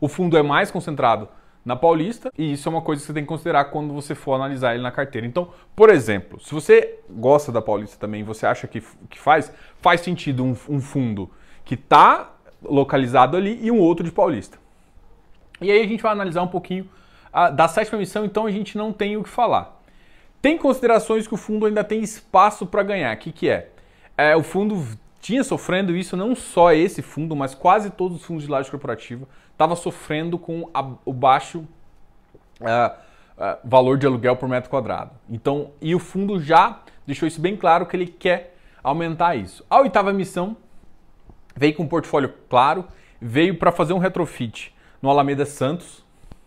O 0.00 0.08
fundo 0.08 0.36
é 0.36 0.42
mais 0.42 0.72
concentrado 0.72 1.28
na 1.64 1.76
Paulista, 1.76 2.32
e 2.36 2.52
isso 2.52 2.68
é 2.68 2.70
uma 2.70 2.82
coisa 2.82 3.00
que 3.00 3.06
você 3.06 3.12
tem 3.12 3.22
que 3.22 3.28
considerar 3.28 3.66
quando 3.66 3.94
você 3.94 4.12
for 4.16 4.34
analisar 4.34 4.74
ele 4.74 4.82
na 4.82 4.90
carteira. 4.90 5.24
Então, 5.24 5.50
por 5.76 5.88
exemplo, 5.88 6.40
se 6.40 6.52
você 6.52 6.98
gosta 7.08 7.52
da 7.52 7.62
Paulista 7.62 7.96
também, 7.96 8.24
você 8.24 8.44
acha 8.44 8.66
que, 8.66 8.82
que 9.08 9.20
faz, 9.20 9.52
faz 9.80 10.00
sentido 10.00 10.44
um, 10.44 10.56
um 10.68 10.80
fundo 10.80 11.30
que 11.64 11.74
está 11.74 12.32
localizado 12.60 13.36
ali 13.36 13.60
e 13.62 13.70
um 13.70 13.78
outro 13.78 14.04
de 14.04 14.10
Paulista. 14.10 14.58
E 15.60 15.70
aí 15.70 15.80
a 15.80 15.86
gente 15.86 16.02
vai 16.02 16.10
analisar 16.10 16.42
um 16.42 16.48
pouquinho 16.48 16.88
a, 17.32 17.50
da 17.50 17.68
sétima 17.68 17.98
emissão, 17.98 18.24
então 18.24 18.46
a 18.46 18.50
gente 18.50 18.76
não 18.76 18.92
tem 18.92 19.16
o 19.16 19.22
que 19.22 19.28
falar. 19.28 19.80
Tem 20.40 20.58
considerações 20.58 21.28
que 21.28 21.34
o 21.34 21.36
fundo 21.36 21.66
ainda 21.66 21.84
tem 21.84 22.02
espaço 22.02 22.66
para 22.66 22.82
ganhar. 22.82 23.14
O 23.14 23.18
que, 23.20 23.30
que 23.30 23.48
é? 23.48 23.71
É? 24.22 24.36
O 24.36 24.42
fundo 24.42 24.84
tinha 25.20 25.44
sofrendo 25.44 25.96
isso, 25.96 26.16
não 26.16 26.34
só 26.34 26.72
esse 26.72 27.00
fundo, 27.00 27.36
mas 27.36 27.54
quase 27.54 27.90
todos 27.90 28.18
os 28.18 28.24
fundos 28.24 28.44
de 28.44 28.50
laje 28.50 28.70
corporativa 28.70 29.26
estava 29.52 29.76
sofrendo 29.76 30.38
com 30.38 30.68
a, 30.74 30.84
o 31.04 31.12
baixo 31.12 31.60
uh, 32.60 32.92
uh, 33.36 33.58
valor 33.64 33.96
de 33.96 34.06
aluguel 34.06 34.36
por 34.36 34.48
metro 34.48 34.68
quadrado. 34.68 35.12
Então, 35.30 35.70
e 35.80 35.94
o 35.94 35.98
fundo 35.98 36.40
já 36.40 36.80
deixou 37.06 37.28
isso 37.28 37.40
bem 37.40 37.56
claro 37.56 37.86
que 37.86 37.96
ele 37.96 38.06
quer 38.06 38.56
aumentar 38.82 39.36
isso. 39.36 39.64
A 39.70 39.80
oitava 39.80 40.10
emissão 40.10 40.56
veio 41.54 41.74
com 41.74 41.84
um 41.84 41.88
portfólio 41.88 42.34
claro, 42.48 42.84
veio 43.20 43.56
para 43.56 43.70
fazer 43.70 43.92
um 43.92 43.98
retrofit 43.98 44.74
no 45.00 45.08
Alameda 45.08 45.46
Santos. 45.46 46.04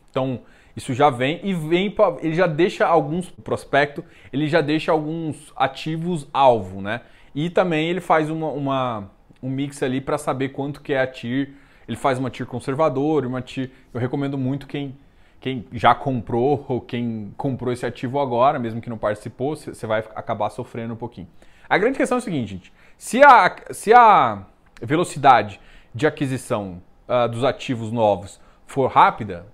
Então, 0.09 0.41
isso 0.75 0.93
já 0.93 1.09
vem 1.09 1.39
e 1.43 1.53
vem 1.53 1.89
pra, 1.89 2.17
ele 2.19 2.35
já 2.35 2.47
deixa 2.47 2.85
alguns 2.85 3.29
prospecto, 3.29 4.03
ele 4.33 4.47
já 4.47 4.59
deixa 4.59 4.91
alguns 4.91 5.53
ativos 5.55 6.27
alvo, 6.33 6.81
né? 6.81 7.01
E 7.35 7.49
também 7.49 7.89
ele 7.89 7.99
faz 7.99 8.29
uma, 8.29 8.47
uma 8.47 9.11
um 9.43 9.49
mix 9.49 9.83
ali 9.83 9.99
para 9.99 10.17
saber 10.17 10.49
quanto 10.49 10.81
que 10.81 10.93
é 10.93 11.01
a 11.01 11.05
TIR. 11.05 11.53
Ele 11.87 11.97
faz 11.97 12.17
uma 12.17 12.29
TIR 12.29 12.47
conservadora, 12.47 13.27
uma 13.27 13.41
TIR. 13.41 13.69
Eu 13.93 13.99
recomendo 13.99 14.37
muito 14.37 14.65
quem, 14.65 14.97
quem 15.39 15.65
já 15.73 15.93
comprou 15.93 16.65
ou 16.69 16.79
quem 16.79 17.33
comprou 17.37 17.73
esse 17.73 17.85
ativo 17.85 18.19
agora, 18.19 18.57
mesmo 18.57 18.81
que 18.81 18.89
não 18.89 18.97
participou, 18.97 19.55
você 19.55 19.85
vai 19.85 19.99
acabar 20.15 20.49
sofrendo 20.49 20.93
um 20.93 20.97
pouquinho. 20.97 21.27
A 21.67 21.77
grande 21.77 21.97
questão 21.97 22.17
é 22.17 22.21
o 22.21 22.23
seguinte, 22.23 22.53
gente. 22.53 22.73
Se 22.97 23.21
a, 23.21 23.53
se 23.71 23.93
a 23.93 24.45
velocidade 24.81 25.59
de 25.93 26.07
aquisição 26.07 26.81
uh, 27.07 27.27
dos 27.27 27.43
ativos 27.43 27.91
novos 27.91 28.39
for 28.65 28.87
rápida, 28.89 29.45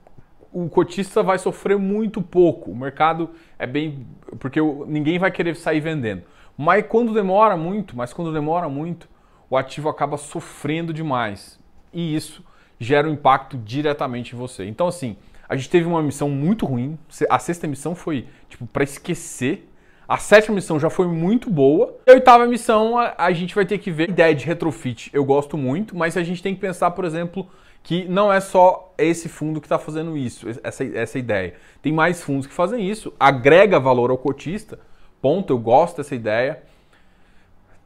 o 0.52 0.70
cotista 0.70 1.24
vai 1.24 1.40
sofrer 1.40 1.78
muito 1.78 2.22
pouco. 2.22 2.72
O 2.72 2.76
mercado 2.76 3.30
é 3.58 3.66
bem. 3.66 4.06
porque 4.40 4.60
ninguém 4.88 5.18
vai 5.18 5.32
querer 5.32 5.56
sair 5.56 5.80
vendendo. 5.80 6.24
Mas 6.62 6.86
quando 6.88 7.12
demora 7.12 7.58
muito, 7.58 7.98
mas 7.98 8.14
quando 8.14 8.32
demora 8.32 8.70
muito, 8.70 9.10
o 9.50 9.58
ativo 9.58 9.90
acaba 9.90 10.16
sofrendo 10.16 10.94
demais. 10.94 11.60
E 11.92 12.16
isso 12.16 12.46
gera 12.80 13.10
um 13.10 13.14
impacto 13.14 13.58
diretamente 13.58 14.36
em 14.36 14.38
você. 14.38 14.66
Então, 14.66 14.88
assim, 14.88 15.18
a 15.50 15.56
gente 15.56 15.72
teve 15.72 15.88
uma 15.88 16.04
missão 16.04 16.30
muito 16.30 16.68
ruim. 16.68 17.00
A 17.32 17.40
sexta 17.40 17.68
missão 17.68 17.96
foi, 17.96 18.28
tipo, 18.48 18.68
para 18.68 18.84
esquecer. 18.84 19.68
A 20.08 20.20
sétima 20.20 20.54
missão 20.54 20.80
já 20.80 20.92
foi 20.92 21.08
muito 21.08 21.50
boa. 21.50 21.98
E 22.06 22.12
a 22.12 22.14
oitava 22.14 22.46
missão, 22.46 22.96
a, 22.96 23.16
a 23.18 23.32
gente 23.32 23.56
vai 23.56 23.66
ter 23.66 23.80
que 23.80 23.90
ver. 23.90 24.10
A 24.10 24.12
ideia 24.12 24.36
de 24.36 24.46
retrofit 24.46 25.10
eu 25.14 25.26
gosto 25.26 25.58
muito, 25.58 25.98
mas 25.98 26.16
a 26.16 26.22
gente 26.22 26.44
tem 26.44 26.54
que 26.54 26.62
pensar, 26.62 26.92
por 26.92 27.06
exemplo, 27.06 27.50
que 27.82 28.06
não 28.06 28.32
é 28.32 28.40
só 28.40 28.94
esse 29.00 29.28
fundo 29.28 29.60
que 29.60 29.66
está 29.66 29.80
fazendo 29.80 30.16
isso, 30.16 30.46
essa, 30.64 30.84
essa 30.84 31.18
ideia. 31.18 31.56
Tem 31.82 31.92
mais 31.92 32.22
fundos 32.22 32.46
que 32.46 32.54
fazem 32.54 32.88
isso, 32.88 33.12
agrega 33.20 33.80
valor 33.80 34.12
ao 34.12 34.18
cotista 34.20 34.78
Ponto, 35.22 35.54
eu 35.54 35.60
gosto 35.60 35.98
dessa 35.98 36.16
ideia. 36.16 36.64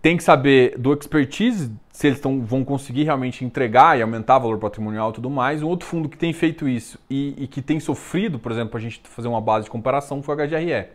Tem 0.01 0.15
que 0.15 0.23
saber 0.23 0.77
do 0.77 0.93
expertise, 0.93 1.71
se 1.91 2.07
eles 2.07 2.19
tão, 2.19 2.41
vão 2.41 2.63
conseguir 2.63 3.03
realmente 3.03 3.43
entregar 3.43 3.97
e 3.97 4.01
aumentar 4.01 4.37
o 4.37 4.41
valor 4.41 4.59
patrimonial 4.59 5.09
e 5.09 5.13
tudo 5.13 5.29
mais. 5.29 5.63
Um 5.63 5.67
outro 5.67 5.87
fundo 5.87 6.07
que 6.07 6.17
tem 6.17 6.31
feito 6.31 6.67
isso 6.67 6.99
e, 7.09 7.33
e 7.37 7.47
que 7.47 7.61
tem 7.61 7.79
sofrido, 7.79 8.37
por 8.37 8.51
exemplo, 8.51 8.69
para 8.69 8.79
a 8.79 8.83
gente 8.83 9.01
fazer 9.03 9.27
uma 9.27 9.41
base 9.41 9.65
de 9.65 9.71
comparação, 9.71 10.21
foi 10.21 10.35
o 10.35 10.47
HGRE, 10.47 10.89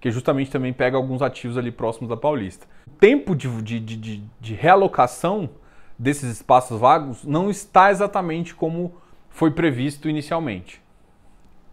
que 0.00 0.10
justamente 0.10 0.50
também 0.50 0.72
pega 0.72 0.96
alguns 0.96 1.20
ativos 1.20 1.58
ali 1.58 1.70
próximos 1.70 2.08
da 2.08 2.16
Paulista. 2.16 2.66
O 2.86 2.90
tempo 2.90 3.36
de, 3.36 3.48
de, 3.60 3.80
de, 3.80 4.22
de 4.40 4.54
realocação 4.54 5.50
desses 5.98 6.30
espaços 6.30 6.80
vagos 6.80 7.22
não 7.22 7.50
está 7.50 7.90
exatamente 7.90 8.54
como 8.54 8.94
foi 9.28 9.50
previsto 9.50 10.08
inicialmente. 10.08 10.80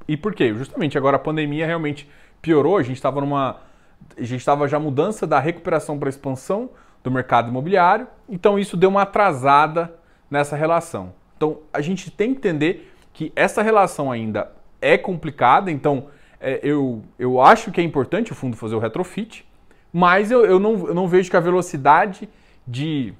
E 0.07 0.17
por 0.17 0.35
quê? 0.35 0.53
Justamente 0.53 0.97
agora 0.97 1.15
a 1.15 1.19
pandemia 1.19 1.65
realmente 1.65 2.09
piorou, 2.41 2.77
a 2.77 2.83
gente 2.83 2.97
estava 2.97 3.21
numa 3.21 3.70
a 4.17 4.23
gente 4.23 4.39
estava 4.39 4.67
já 4.67 4.79
mudança 4.79 5.25
da 5.25 5.39
recuperação 5.39 5.97
para 5.97 6.09
expansão 6.09 6.69
do 7.03 7.09
mercado 7.09 7.49
imobiliário, 7.49 8.07
então 8.29 8.59
isso 8.59 8.77
deu 8.77 8.89
uma 8.89 9.03
atrasada 9.03 9.93
nessa 10.29 10.55
relação. 10.55 11.13
Então 11.35 11.59
a 11.73 11.81
gente 11.81 12.11
tem 12.11 12.33
que 12.33 12.39
entender 12.39 12.93
que 13.13 13.31
essa 13.35 13.61
relação 13.61 14.11
ainda 14.11 14.51
é 14.79 14.97
complicada, 14.97 15.71
então 15.71 16.07
é, 16.39 16.59
eu, 16.63 17.03
eu 17.17 17.41
acho 17.41 17.71
que 17.71 17.81
é 17.81 17.83
importante 17.83 18.31
o 18.31 18.35
fundo 18.35 18.55
fazer 18.55 18.75
o 18.75 18.79
retrofit, 18.79 19.45
mas 19.91 20.31
eu, 20.31 20.45
eu, 20.45 20.59
não, 20.59 20.87
eu 20.87 20.93
não 20.93 21.07
vejo 21.07 21.29
que 21.29 21.37
a 21.37 21.41
velocidade 21.41 22.29
de, 22.65 23.13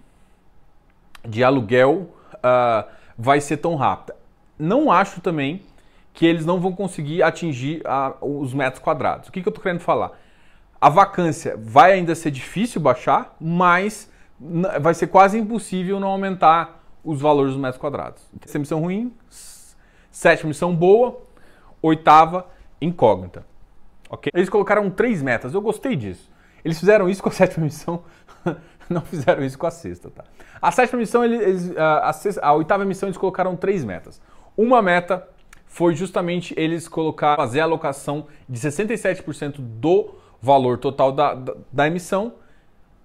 de 1.28 1.44
aluguel 1.44 2.10
uh, 2.36 2.90
vai 3.18 3.42
ser 3.42 3.58
tão 3.58 3.76
rápida. 3.76 4.16
Não 4.58 4.92
acho 4.92 5.22
também 5.22 5.62
que 6.14 6.26
eles 6.26 6.46
não 6.46 6.60
vão 6.60 6.72
conseguir 6.72 7.24
atingir 7.24 7.82
uh, 7.82 8.42
os 8.42 8.54
metros 8.54 8.82
quadrados. 8.82 9.30
O 9.30 9.32
que, 9.32 9.42
que 9.42 9.48
eu 9.48 9.52
estou 9.52 9.62
querendo 9.62 9.82
falar? 9.82 10.12
A 10.82 10.90
vacância 10.90 11.56
vai 11.62 11.94
ainda 11.94 12.16
ser 12.16 12.32
difícil 12.32 12.82
baixar, 12.82 13.36
mas 13.40 14.10
vai 14.82 14.96
ser 14.96 15.06
quase 15.06 15.38
impossível 15.38 16.00
não 16.00 16.08
aumentar 16.08 16.84
os 17.04 17.22
valores 17.22 17.54
dos 17.54 17.62
metros 17.62 17.80
quadrados. 17.80 18.24
Sexta 18.42 18.58
missão 18.58 18.80
ruim, 18.80 19.14
sétima 20.10 20.48
missão 20.48 20.76
boa, 20.76 21.22
oitava 21.84 22.48
incógnita. 22.82 23.46
Okay? 24.10 24.32
Eles 24.34 24.50
colocaram 24.50 24.90
três 24.90 25.22
metas, 25.22 25.54
eu 25.54 25.62
gostei 25.62 25.96
disso. 25.96 26.32
Eles 26.66 26.80
fizeram 26.80 27.08
isso 27.08 27.22
com 27.22 27.30
a 27.30 27.32
sétima 27.34 27.64
missão, 27.64 28.04
não 28.90 29.02
fizeram 29.02 29.44
isso 29.44 29.60
com 29.60 29.68
a 29.68 29.72
sexta. 29.72 30.10
Tá? 30.10 30.24
A 30.60 30.72
sétima 30.72 31.00
missão, 31.00 31.24
eles, 31.24 31.76
a, 31.78 32.12
sexta, 32.12 32.44
a 32.44 32.54
oitava 32.54 32.84
missão, 32.86 33.08
eles 33.08 33.18
colocaram 33.18 33.56
três 33.56 33.86
metas. 33.86 34.20
Uma 34.58 34.82
meta 34.82 35.28
foi 35.68 35.96
justamente 35.96 36.54
eles 36.58 36.88
colocar, 36.88 37.36
fazer 37.36 37.62
a 37.62 37.64
alocação 37.64 38.28
de 38.50 38.60
67% 38.60 39.56
do 39.58 40.16
valor 40.41 40.77
total 40.77 41.12
da, 41.12 41.36
da, 41.36 41.53
da 41.71 41.88
emissão, 41.88 42.33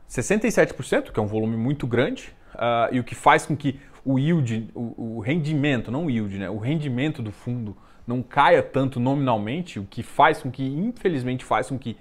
67%, 0.08 1.12
que 1.12 1.20
é 1.20 1.22
um 1.22 1.26
volume 1.26 1.56
muito 1.56 1.86
grande, 1.86 2.32
uh, 2.54 2.94
e 2.94 3.00
o 3.00 3.04
que 3.04 3.14
faz 3.14 3.44
com 3.44 3.56
que 3.56 3.78
o 4.04 4.18
yield, 4.18 4.70
o, 4.74 5.16
o, 5.16 5.20
rendimento, 5.20 5.90
não 5.90 6.06
o 6.06 6.10
yield, 6.10 6.38
né, 6.38 6.48
o 6.48 6.58
rendimento 6.58 7.20
do 7.20 7.32
fundo 7.32 7.76
não 8.06 8.22
caia 8.22 8.62
tanto 8.62 9.00
nominalmente, 9.00 9.80
o 9.80 9.84
que 9.84 10.02
faz 10.02 10.40
com 10.40 10.50
que, 10.50 10.64
infelizmente, 10.64 11.44
faz 11.44 11.68
com 11.68 11.78
que 11.78 11.96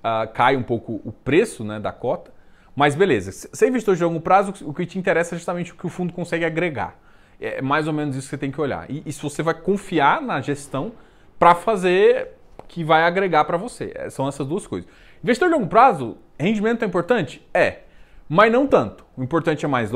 uh, 0.00 0.30
caia 0.32 0.58
um 0.58 0.62
pouco 0.62 1.00
o 1.02 1.10
preço 1.10 1.64
né, 1.64 1.80
da 1.80 1.90
cota. 1.90 2.30
Mas 2.74 2.94
beleza, 2.94 3.32
se 3.32 3.64
é 3.64 3.68
investidor 3.68 3.96
de 3.96 4.04
longo 4.04 4.20
prazo, 4.20 4.52
o 4.66 4.74
que 4.74 4.84
te 4.84 4.98
interessa 4.98 5.34
é 5.34 5.38
justamente 5.38 5.72
o 5.72 5.76
que 5.76 5.86
o 5.86 5.88
fundo 5.88 6.12
consegue 6.12 6.44
agregar. 6.44 6.94
É 7.40 7.62
mais 7.62 7.88
ou 7.88 7.92
menos 7.92 8.16
isso 8.16 8.26
que 8.26 8.30
você 8.30 8.38
tem 8.38 8.50
que 8.50 8.60
olhar. 8.60 8.90
E, 8.90 9.02
e 9.06 9.12
se 9.12 9.22
você 9.22 9.42
vai 9.42 9.54
confiar 9.54 10.20
na 10.20 10.42
gestão 10.42 10.92
para 11.38 11.54
fazer 11.54 12.35
que 12.68 12.84
vai 12.84 13.02
agregar 13.02 13.44
para 13.44 13.56
você. 13.56 13.92
É, 13.94 14.10
são 14.10 14.28
essas 14.28 14.46
duas 14.46 14.66
coisas. 14.66 14.88
Investidor 15.22 15.48
de 15.48 15.54
longo 15.56 15.68
prazo, 15.68 16.18
rendimento 16.38 16.82
é 16.82 16.86
importante? 16.86 17.46
É. 17.52 17.80
Mas 18.28 18.50
não 18.50 18.66
tanto. 18.66 19.04
O 19.16 19.22
importante 19.22 19.64
é 19.64 19.68
mais 19.68 19.90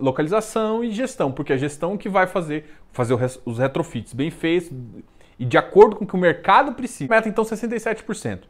localização 0.00 0.82
e 0.82 0.90
gestão, 0.90 1.30
porque 1.30 1.52
é 1.52 1.54
a 1.54 1.58
gestão 1.58 1.96
que 1.96 2.08
vai 2.08 2.26
fazer, 2.26 2.64
fazer 2.92 3.16
os 3.44 3.58
retrofits 3.58 4.12
bem 4.12 4.30
feitos 4.30 4.72
e 5.38 5.44
de 5.44 5.56
acordo 5.56 5.96
com 5.96 6.04
o 6.04 6.06
que 6.06 6.14
o 6.14 6.18
mercado 6.18 6.72
precisa. 6.72 7.12
Meta 7.12 7.28
então 7.28 7.44
67%. 7.44 8.40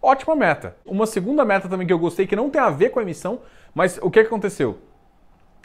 Ótima 0.00 0.36
meta. 0.36 0.76
Uma 0.84 1.06
segunda 1.06 1.44
meta 1.44 1.68
também 1.68 1.86
que 1.86 1.92
eu 1.92 1.98
gostei, 1.98 2.26
que 2.26 2.36
não 2.36 2.48
tem 2.48 2.60
a 2.60 2.70
ver 2.70 2.90
com 2.90 2.98
a 2.98 3.02
emissão, 3.02 3.40
mas 3.74 3.98
o 4.00 4.10
que 4.10 4.20
aconteceu? 4.20 4.78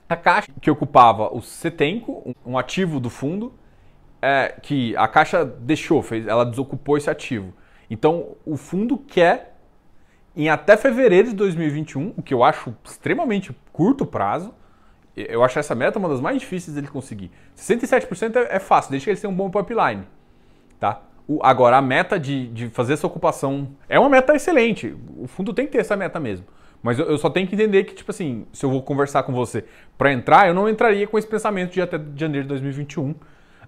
A 0.09 0.15
caixa 0.15 0.51
que 0.59 0.69
ocupava 0.69 1.33
o 1.33 1.41
Cetenco, 1.41 2.35
um 2.45 2.57
ativo 2.57 2.99
do 2.99 3.09
fundo, 3.09 3.53
é, 4.21 4.55
que 4.61 4.95
a 4.97 5.07
caixa 5.07 5.45
deixou, 5.45 6.01
fez, 6.01 6.27
ela 6.27 6.45
desocupou 6.45 6.97
esse 6.97 7.09
ativo. 7.09 7.53
Então, 7.91 8.37
o 8.45 8.55
fundo 8.55 8.97
quer, 8.97 9.57
em 10.33 10.47
até 10.47 10.77
fevereiro 10.77 11.27
de 11.27 11.35
2021, 11.35 12.13
o 12.15 12.21
que 12.21 12.33
eu 12.33 12.41
acho 12.41 12.73
extremamente 12.85 13.53
curto 13.73 14.05
prazo, 14.05 14.53
eu 15.13 15.43
acho 15.43 15.59
essa 15.59 15.75
meta 15.75 15.99
uma 15.99 16.07
das 16.07 16.21
mais 16.21 16.39
difíceis 16.39 16.73
dele 16.73 16.87
conseguir. 16.87 17.29
67% 17.53 18.37
é, 18.37 18.55
é 18.55 18.59
fácil, 18.59 18.91
deixa 18.91 19.11
ele 19.11 19.19
ter 19.19 19.27
um 19.27 19.35
bom 19.35 19.51
pipeline. 19.51 20.07
Tá? 20.79 21.01
O, 21.27 21.41
agora, 21.43 21.75
a 21.75 21.81
meta 21.81 22.17
de, 22.17 22.47
de 22.47 22.69
fazer 22.69 22.93
essa 22.93 23.05
ocupação 23.05 23.67
é 23.89 23.99
uma 23.99 24.07
meta 24.07 24.33
excelente. 24.33 24.95
O 25.17 25.27
fundo 25.27 25.53
tem 25.53 25.65
que 25.65 25.73
ter 25.73 25.79
essa 25.79 25.97
meta 25.97 26.17
mesmo. 26.17 26.45
Mas 26.81 26.97
eu, 26.97 27.07
eu 27.07 27.17
só 27.17 27.29
tenho 27.29 27.45
que 27.45 27.55
entender 27.55 27.83
que, 27.83 27.93
tipo 27.93 28.09
assim, 28.09 28.47
se 28.53 28.65
eu 28.65 28.69
vou 28.69 28.81
conversar 28.81 29.23
com 29.23 29.33
você 29.33 29.65
para 29.97 30.13
entrar, 30.13 30.47
eu 30.47 30.53
não 30.53 30.69
entraria 30.69 31.05
com 31.07 31.17
esse 31.17 31.27
pensamento 31.27 31.73
de 31.73 31.81
até 31.81 31.99
janeiro 32.15 32.45
de 32.45 32.49
2021 32.49 33.15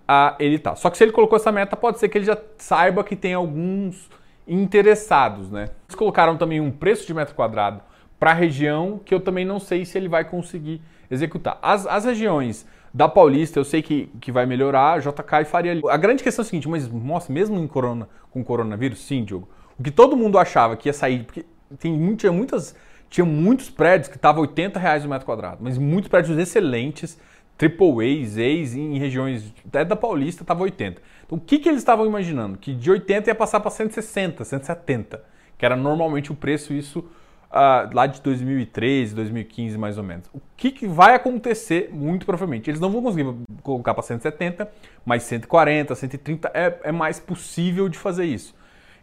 a 0.08 0.36
ele 0.40 0.60
tá. 0.60 0.76
Só 0.76 0.90
que 0.90 0.98
se 0.98 1.04
ele 1.04 1.12
colocou 1.12 1.36
essa 1.36 1.52
meta, 1.52 1.76
pode 1.76 2.00
ser 2.00 2.10
que 2.10 2.18
ele 2.18 2.26
já 2.26 2.38
saiba 2.58 3.04
que 3.04 3.16
tem 3.16 3.34
alguns 3.34 4.10
interessados, 4.48 5.50
né? 5.50 5.70
Eles 5.88 5.96
colocaram 5.96 6.38
também 6.38 6.60
um 6.60 6.72
preço 6.72 7.08
de 7.08 7.14
metro 7.14 7.34
quadrado 7.34 7.82
para 8.20 8.32
a 8.32 8.34
região 8.34 9.00
que 9.04 9.14
eu 9.14 9.20
também 9.20 9.46
não 9.46 9.60
sei 9.60 9.86
se 9.86 9.98
ele 9.98 10.08
vai 10.08 10.26
conseguir 10.26 10.82
executar. 11.10 11.58
As, 11.62 11.86
as 11.88 12.06
regiões 12.06 12.66
da 12.94 13.10
Paulista 13.10 13.60
eu 13.60 13.64
sei 13.64 13.82
que, 13.82 14.10
que 14.22 14.32
vai 14.32 14.46
melhorar, 14.46 15.00
JK 15.00 15.42
e 15.42 15.46
Faria 15.46 15.82
A 15.90 15.98
grande 15.98 16.24
questão 16.24 16.44
é 16.44 16.46
a 16.46 16.50
seguinte, 16.50 16.68
mas 16.70 16.88
nossa, 16.92 17.32
mesmo 17.32 17.60
em 17.60 17.68
corona, 17.68 18.08
com 18.30 18.44
coronavírus, 18.44 19.00
sim, 19.00 19.24
Diogo, 19.24 19.50
o 19.78 19.84
que 19.84 19.92
todo 19.92 20.16
mundo 20.16 20.38
achava 20.38 20.78
que 20.78 20.90
ia 20.90 20.94
sair, 20.94 21.24
porque 21.24 21.46
tem, 21.80 22.16
tinha 22.16 22.32
muitas 22.32 22.76
tinha 23.10 23.26
muitos 23.26 23.70
prédios 23.70 24.08
que 24.08 24.16
estavam 24.16 24.42
80 24.42 24.80
reais 24.80 25.06
o 25.06 25.10
metro 25.10 25.24
quadrado, 25.24 25.58
mas 25.62 25.78
muitos 25.78 26.10
prédios 26.10 26.36
excelentes, 26.36 27.20
triple 27.58 28.22
A's, 28.22 28.38
A's 28.38 28.76
em 28.76 28.98
regiões 28.98 29.54
até 29.68 29.86
da 29.86 29.96
Paulista 29.96 30.44
estava 30.44 30.64
80. 30.64 31.02
Então 31.26 31.38
o 31.38 31.42
que, 31.42 31.60
que 31.60 31.70
eles 31.70 31.82
estavam 31.82 32.06
imaginando? 32.06 32.58
Que 32.58 32.74
de 32.74 32.90
80 32.90 33.30
ia 33.30 33.36
passar 33.36 33.60
para 33.60 33.72
160, 33.72 34.44
170, 34.44 35.24
que 35.58 35.66
era 35.66 35.76
normalmente 35.76 36.32
o 36.32 36.36
preço 36.36 36.74
isso 36.74 37.00
uh, 37.00 37.94
lá 37.94 38.06
de 38.08 38.22
2013, 38.22 39.16
2015 39.16 39.78
mais 39.78 39.98
ou 39.98 40.04
menos. 40.04 40.28
O 40.34 40.42
que, 40.58 40.72
que 40.72 40.88
vai 40.88 41.16
acontecer 41.16 41.90
muito 41.92 42.26
provavelmente? 42.26 42.70
Eles 42.70 42.80
não 42.80 42.90
vão 42.90 43.02
conseguir 43.02 43.34
colocar 43.62 43.94
para 43.94 44.04
170, 44.04 44.70
mas 45.06 45.24
140, 45.24 45.96
130 45.96 46.52
é, 46.54 46.80
é 46.84 46.92
mais 46.92 47.20
possível 47.20 47.88
de 47.88 47.98
fazer 47.98 48.26
isso. 48.26 48.56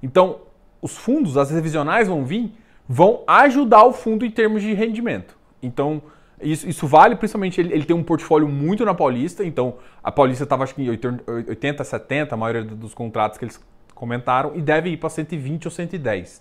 Então 0.02 0.40
os 0.82 0.96
fundos, 0.96 1.36
as 1.36 1.50
revisionais 1.50 2.08
vão 2.08 2.24
vir 2.24 2.52
vão 2.92 3.22
ajudar 3.24 3.84
o 3.84 3.92
fundo 3.92 4.26
em 4.26 4.30
termos 4.32 4.62
de 4.62 4.72
rendimento. 4.72 5.38
Então, 5.62 6.02
isso, 6.42 6.68
isso 6.68 6.86
vale 6.86 7.16
principalmente, 7.16 7.60
ele, 7.60 7.72
ele, 7.72 7.84
tem 7.84 7.94
um 7.94 8.02
portfólio 8.02 8.48
muito 8.48 8.84
na 8.84 8.94
Paulista, 8.94 9.44
então 9.44 9.76
a 10.02 10.10
Paulista 10.10 10.44
estava 10.44 10.64
acho 10.64 10.74
que 10.74 10.82
em 10.82 10.88
80, 10.88 11.84
70, 11.84 12.34
a 12.34 12.38
maioria 12.38 12.64
dos 12.64 12.94
contratos 12.94 13.38
que 13.38 13.44
eles 13.44 13.60
comentaram, 13.94 14.52
e 14.54 14.62
deve 14.62 14.90
ir 14.90 14.96
para 14.96 15.10
120 15.10 15.66
ou 15.66 15.70
110. 15.70 16.40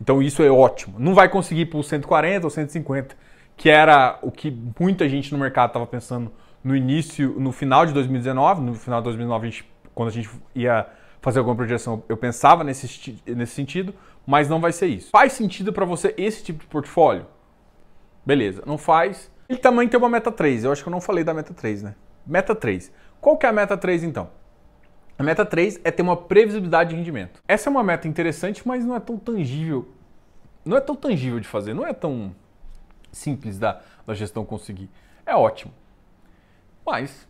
Então 0.00 0.22
isso 0.22 0.42
é 0.42 0.50
ótimo. 0.50 0.96
Não 0.98 1.14
vai 1.14 1.28
conseguir 1.28 1.66
para 1.66 1.82
140 1.82 2.46
ou 2.46 2.50
150, 2.50 3.16
que 3.56 3.68
era 3.68 4.18
o 4.22 4.30
que 4.30 4.56
muita 4.78 5.08
gente 5.08 5.32
no 5.32 5.38
mercado 5.38 5.70
estava 5.70 5.86
pensando 5.86 6.30
no 6.62 6.74
início, 6.74 7.34
no 7.38 7.52
final 7.52 7.84
de 7.84 7.92
2019, 7.92 8.62
no 8.62 8.74
final 8.74 9.00
de 9.00 9.04
2019, 9.04 9.46
a 9.46 9.50
gente, 9.50 9.70
quando 9.94 10.08
a 10.08 10.12
gente 10.12 10.30
ia 10.54 10.86
fazer 11.20 11.38
alguma 11.38 11.56
projeção, 11.56 12.02
eu 12.08 12.16
pensava 12.16 12.62
nesse, 12.62 13.16
nesse 13.26 13.52
sentido, 13.52 13.94
mas 14.26 14.48
não 14.48 14.60
vai 14.60 14.72
ser 14.72 14.86
isso. 14.86 15.10
Faz 15.10 15.32
sentido 15.32 15.72
para 15.72 15.84
você 15.84 16.14
esse 16.16 16.42
tipo 16.42 16.60
de 16.60 16.66
portfólio? 16.66 17.26
Beleza, 18.24 18.62
não 18.66 18.78
faz. 18.78 19.30
Ele 19.48 19.58
também 19.58 19.88
tem 19.88 19.98
uma 19.98 20.08
meta 20.08 20.32
3. 20.32 20.64
Eu 20.64 20.72
acho 20.72 20.82
que 20.82 20.88
eu 20.88 20.92
não 20.92 21.00
falei 21.00 21.22
da 21.22 21.34
meta 21.34 21.52
3, 21.52 21.82
né? 21.82 21.94
Meta 22.26 22.54
3. 22.54 22.90
Qual 23.20 23.36
que 23.36 23.46
é 23.46 23.48
a 23.48 23.52
meta 23.52 23.76
3 23.76 24.04
então? 24.04 24.30
A 25.18 25.22
meta 25.22 25.44
3 25.44 25.80
é 25.84 25.90
ter 25.90 26.02
uma 26.02 26.16
previsibilidade 26.16 26.90
de 26.90 26.96
rendimento. 26.96 27.42
Essa 27.46 27.68
é 27.68 27.70
uma 27.70 27.82
meta 27.82 28.08
interessante, 28.08 28.66
mas 28.66 28.84
não 28.84 28.96
é 28.96 29.00
tão 29.00 29.16
tangível. 29.16 29.88
Não 30.64 30.76
é 30.76 30.80
tão 30.80 30.96
tangível 30.96 31.38
de 31.38 31.46
fazer, 31.46 31.74
não 31.74 31.86
é 31.86 31.92
tão 31.92 32.34
simples 33.12 33.58
da, 33.58 33.80
da 34.06 34.14
gestão 34.14 34.44
conseguir. 34.44 34.90
É 35.24 35.36
ótimo. 35.36 35.72
Mas, 36.84 37.28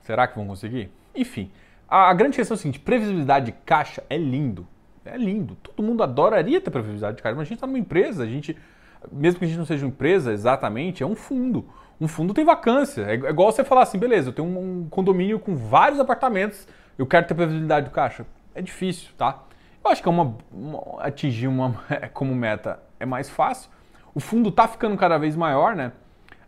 será 0.00 0.26
que 0.26 0.36
vão 0.36 0.46
conseguir? 0.46 0.90
Enfim, 1.14 1.50
a, 1.88 2.08
a 2.10 2.14
grande 2.14 2.36
questão 2.36 2.54
é 2.54 2.58
a 2.58 2.58
seguinte: 2.58 2.80
previsibilidade 2.80 3.46
de 3.46 3.52
caixa 3.52 4.02
é 4.08 4.16
lindo. 4.16 4.66
É 5.04 5.16
lindo. 5.16 5.56
Todo 5.56 5.82
mundo 5.84 6.02
adoraria 6.02 6.60
ter 6.60 6.70
previsibilidade 6.70 7.18
de 7.18 7.22
caixa, 7.22 7.36
mas 7.36 7.42
a 7.42 7.48
gente 7.48 7.58
está 7.58 7.66
numa 7.66 7.78
empresa, 7.78 8.24
a 8.24 8.26
gente, 8.26 8.56
mesmo 9.12 9.38
que 9.38 9.44
a 9.44 9.48
gente 9.48 9.58
não 9.58 9.66
seja 9.66 9.84
uma 9.84 9.90
empresa 9.90 10.32
exatamente, 10.32 11.02
é 11.02 11.06
um 11.06 11.14
fundo. 11.14 11.64
Um 12.00 12.08
fundo 12.08 12.34
tem 12.34 12.44
vacância. 12.44 13.02
É, 13.02 13.14
é 13.14 13.30
igual 13.30 13.50
você 13.50 13.64
falar 13.64 13.82
assim, 13.82 13.98
beleza, 13.98 14.28
eu 14.28 14.32
tenho 14.32 14.48
um 14.48 14.86
condomínio 14.88 15.38
com 15.38 15.54
vários 15.56 15.98
apartamentos, 15.98 16.66
eu 16.98 17.06
quero 17.06 17.26
ter 17.26 17.34
previsibilidade 17.34 17.86
de 17.86 17.92
caixa. 17.92 18.26
É 18.54 18.62
difícil, 18.62 19.10
tá? 19.16 19.42
Eu 19.84 19.90
acho 19.90 20.02
que 20.02 20.08
é 20.08 20.10
uma, 20.10 20.36
uma, 20.52 21.00
atingir 21.00 21.46
uma 21.46 21.80
como 22.12 22.34
meta 22.34 22.80
é 22.98 23.06
mais 23.06 23.28
fácil. 23.28 23.70
O 24.14 24.20
fundo 24.20 24.48
está 24.48 24.66
ficando 24.66 24.96
cada 24.96 25.18
vez 25.18 25.36
maior, 25.36 25.76
né? 25.76 25.92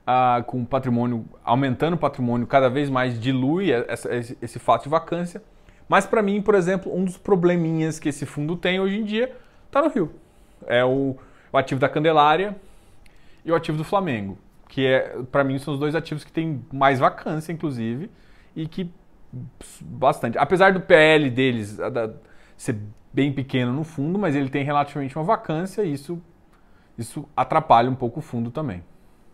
Ah, 0.07 0.43
com 0.47 0.63
o 0.63 0.67
patrimônio, 0.67 1.27
aumentando 1.45 1.95
o 1.95 1.99
patrimônio, 1.99 2.47
cada 2.47 2.71
vez 2.71 2.89
mais 2.89 3.21
dilui 3.21 3.71
essa, 3.71 4.15
esse, 4.15 4.39
esse 4.41 4.59
fato 4.59 4.85
de 4.85 4.89
vacância. 4.89 5.43
Mas 5.89 6.07
para 6.07 6.23
mim, 6.23 6.41
por 6.41 6.55
exemplo, 6.55 6.95
um 6.95 7.05
dos 7.05 7.17
probleminhas 7.17 7.99
que 7.99 8.09
esse 8.09 8.27
fundo 8.27 8.57
tem 8.57 8.81
hoje 8.81 8.99
em 8.99 9.05
dia 9.05 9.35
está 9.67 9.83
no 9.83 9.89
Rio. 9.89 10.13
É 10.67 10.85
o, 10.85 11.17
o, 11.53 11.57
ativo 11.57 11.81
da 11.81 11.89
Candelária 11.89 12.57
e 13.45 13.51
o 13.51 13.55
ativo 13.55 13.79
do 13.79 13.85
Flamengo, 13.85 14.39
que 14.69 14.87
é 14.87 15.17
para 15.31 15.45
mim 15.45 15.59
são 15.59 15.75
os 15.75 15.81
dois 15.81 15.95
ativos 15.95 16.25
que 16.25 16.33
têm 16.33 16.65
mais 16.73 16.99
vacância, 16.99 17.53
inclusive, 17.53 18.11
e 18.55 18.67
que 18.67 18.91
bastante. 19.83 20.39
Apesar 20.39 20.73
do 20.73 20.81
PL 20.81 21.31
deles 21.31 21.79
ser 22.57 22.79
bem 23.13 23.33
pequeno 23.33 23.73
no 23.73 23.85
fundo, 23.85 24.19
mas 24.19 24.35
ele 24.35 24.49
tem 24.49 24.65
relativamente 24.65 25.17
uma 25.17 25.25
vacância 25.25 25.83
e 25.83 25.93
isso, 25.93 26.21
isso 26.97 27.29
atrapalha 27.37 27.91
um 27.91 27.95
pouco 27.95 28.21
o 28.21 28.23
fundo 28.23 28.51
também. 28.51 28.85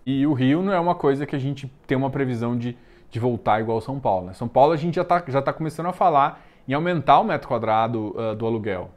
E 0.06 0.26
o 0.26 0.32
Rio 0.32 0.62
não 0.62 0.72
é 0.72 0.78
uma 0.78 0.94
coisa 0.94 1.24
que 1.24 1.34
a 1.34 1.38
gente 1.38 1.72
tem 1.86 1.96
uma 1.96 2.10
previsão 2.10 2.56
de 2.56 2.76
de 3.14 3.20
voltar 3.20 3.60
igual 3.60 3.80
São 3.80 4.00
Paulo. 4.00 4.26
Né? 4.26 4.32
São 4.32 4.48
Paulo 4.48 4.72
a 4.72 4.76
gente 4.76 4.96
já 4.96 5.02
está 5.02 5.22
já 5.28 5.40
tá 5.40 5.52
começando 5.52 5.86
a 5.86 5.92
falar 5.92 6.44
em 6.66 6.74
aumentar 6.74 7.20
o 7.20 7.24
metro 7.24 7.46
quadrado 7.46 8.12
uh, 8.18 8.34
do 8.34 8.44
aluguel. 8.44 8.90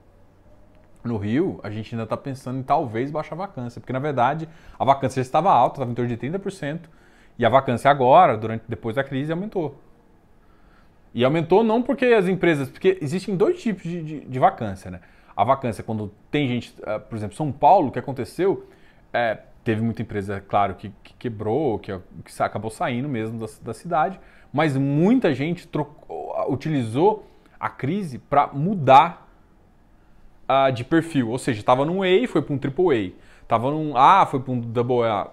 No 1.08 1.18
Rio, 1.18 1.60
a 1.64 1.70
gente 1.70 1.94
ainda 1.94 2.04
está 2.04 2.18
pensando 2.18 2.60
em 2.60 2.64
talvez 2.64 3.10
baixar 3.10 3.36
a 3.36 3.40
vacância, 3.40 3.80
porque 3.80 3.94
na 3.94 4.00
verdade 4.00 4.48
a 4.78 4.86
vacância 4.86 5.22
já 5.22 5.26
estava 5.26 5.52
alta, 5.52 5.76
estava 5.76 5.92
em 5.92 5.96
torno 5.96 6.10
de 6.10 6.18
30%, 6.18 6.82
e 7.40 7.46
a 7.46 7.50
vacância 7.50 7.90
agora, 7.90 8.36
durante 8.38 8.64
depois 8.68 8.96
da 8.96 9.04
crise, 9.04 9.32
aumentou. 9.32 9.80
E 11.14 11.24
aumentou 11.24 11.64
não 11.64 11.82
porque 11.82 12.06
as 12.06 12.28
empresas, 12.28 12.70
porque 12.70 12.98
existem 13.02 13.36
dois 13.36 13.62
tipos 13.62 13.84
de, 13.84 14.04
de, 14.04 14.20
de 14.22 14.40
vacância, 14.40 14.92
né? 14.92 15.00
A 15.36 15.44
vacância 15.44 15.84
quando 15.84 16.12
tem 16.32 16.48
gente, 16.48 16.74
uh, 16.82 17.00
por 17.00 17.16
exemplo, 17.16 17.36
São 17.36 17.52
Paulo, 17.52 17.90
o 17.90 17.92
que 17.92 18.00
aconteceu, 18.00 18.68
é, 19.14 19.38
Teve 19.68 19.82
muita 19.82 20.02
empresa, 20.02 20.42
claro, 20.48 20.76
que, 20.76 20.94
que 21.04 21.14
quebrou, 21.16 21.78
que, 21.78 21.92
que, 22.24 22.42
acabou 22.42 22.72
saindo 22.72 23.10
mesmo 23.10 23.38
da, 23.38 23.48
da 23.62 23.74
cidade, 23.74 24.18
mas 24.54 24.78
muita 24.78 25.34
gente 25.34 25.68
trocou, 25.68 26.50
utilizou 26.50 27.28
a 27.60 27.68
crise 27.68 28.18
para 28.18 28.48
mudar 28.48 29.27
uh, 30.50 30.72
de 30.72 30.84
perfil. 30.84 31.30
Ou 31.30 31.38
seja, 31.38 31.60
estava 31.60 31.86
num 31.86 32.04
A, 32.04 32.28
foi 32.28 32.42
para 32.42 32.54
um 32.54 32.58
triple 32.58 33.16
A. 33.16 33.28
Estava 33.44 33.72
num 33.72 33.96
A, 33.96 34.26
foi 34.26 34.40
para 34.40 34.52
um 34.52 34.60
double 34.60 35.04
A. 35.04 35.30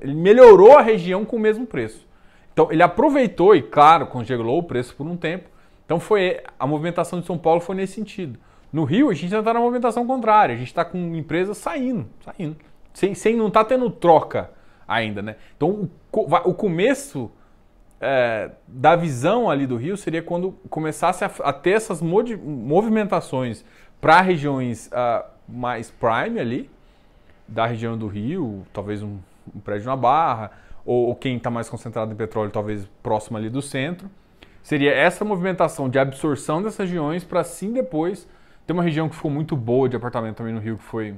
Ele 0.00 0.14
melhorou 0.14 0.76
a 0.76 0.82
região 0.82 1.24
com 1.24 1.36
o 1.36 1.40
mesmo 1.40 1.66
preço. 1.66 2.06
Então 2.52 2.68
ele 2.70 2.82
aproveitou 2.82 3.54
e, 3.54 3.62
claro, 3.62 4.06
congelou 4.06 4.58
o 4.58 4.62
preço 4.62 4.94
por 4.94 5.06
um 5.06 5.16
tempo. 5.16 5.48
Então 5.84 6.00
foi 6.00 6.40
a 6.58 6.66
movimentação 6.66 7.20
de 7.20 7.26
São 7.26 7.36
Paulo 7.36 7.60
foi 7.60 7.76
nesse 7.76 7.94
sentido. 7.94 8.38
No 8.72 8.84
Rio, 8.84 9.10
a 9.10 9.14
gente 9.14 9.24
ainda 9.24 9.38
está 9.38 9.54
na 9.54 9.60
movimentação 9.60 10.06
contrária. 10.06 10.54
A 10.54 10.58
gente 10.58 10.68
está 10.68 10.84
com 10.84 10.98
empresas 11.14 11.58
saindo, 11.58 12.06
saindo 12.24 12.56
sem, 12.96 13.14
sem 13.14 13.36
não 13.36 13.48
estar 13.48 13.64
tá 13.64 13.68
tendo 13.68 13.90
troca 13.90 14.50
ainda, 14.88 15.20
né? 15.20 15.36
Então 15.54 15.90
o, 16.10 16.20
o 16.48 16.54
começo 16.54 17.30
é, 18.00 18.50
da 18.66 18.96
visão 18.96 19.50
ali 19.50 19.66
do 19.66 19.76
Rio 19.76 19.98
seria 19.98 20.22
quando 20.22 20.52
começasse 20.70 21.22
a, 21.22 21.30
a 21.44 21.52
ter 21.52 21.72
essas 21.72 22.00
movimentações 22.00 23.62
para 24.00 24.20
regiões 24.20 24.88
uh, 24.88 25.24
mais 25.48 25.90
prime 25.90 26.38
ali, 26.38 26.70
da 27.46 27.66
região 27.66 27.96
do 27.96 28.06
Rio, 28.06 28.66
talvez 28.72 29.02
um, 29.02 29.18
um 29.54 29.60
prédio 29.60 29.86
na 29.86 29.96
Barra, 29.96 30.50
ou, 30.84 31.08
ou 31.08 31.14
quem 31.14 31.36
está 31.36 31.50
mais 31.50 31.68
concentrado 31.68 32.12
em 32.12 32.16
petróleo, 32.16 32.50
talvez 32.50 32.88
próximo 33.02 33.36
ali 33.36 33.48
do 33.48 33.62
centro. 33.62 34.10
Seria 34.62 34.92
essa 34.92 35.24
movimentação 35.24 35.88
de 35.88 35.98
absorção 35.98 36.62
dessas 36.62 36.78
regiões 36.78 37.22
para 37.22 37.44
sim 37.44 37.72
depois 37.72 38.28
ter 38.66 38.72
uma 38.72 38.82
região 38.82 39.08
que 39.08 39.14
ficou 39.14 39.30
muito 39.30 39.56
boa 39.56 39.88
de 39.88 39.96
apartamento 39.96 40.36
também 40.36 40.52
no 40.52 40.60
Rio, 40.60 40.76
que 40.76 40.82
foi 40.82 41.14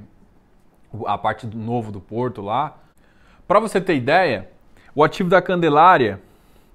a 1.05 1.17
parte 1.17 1.47
do 1.47 1.57
novo 1.57 1.91
do 1.91 1.99
porto 1.99 2.41
lá. 2.41 2.77
Para 3.47 3.59
você 3.59 3.81
ter 3.81 3.95
ideia, 3.95 4.49
o 4.93 5.03
ativo 5.03 5.29
da 5.29 5.41
Candelária 5.41 6.21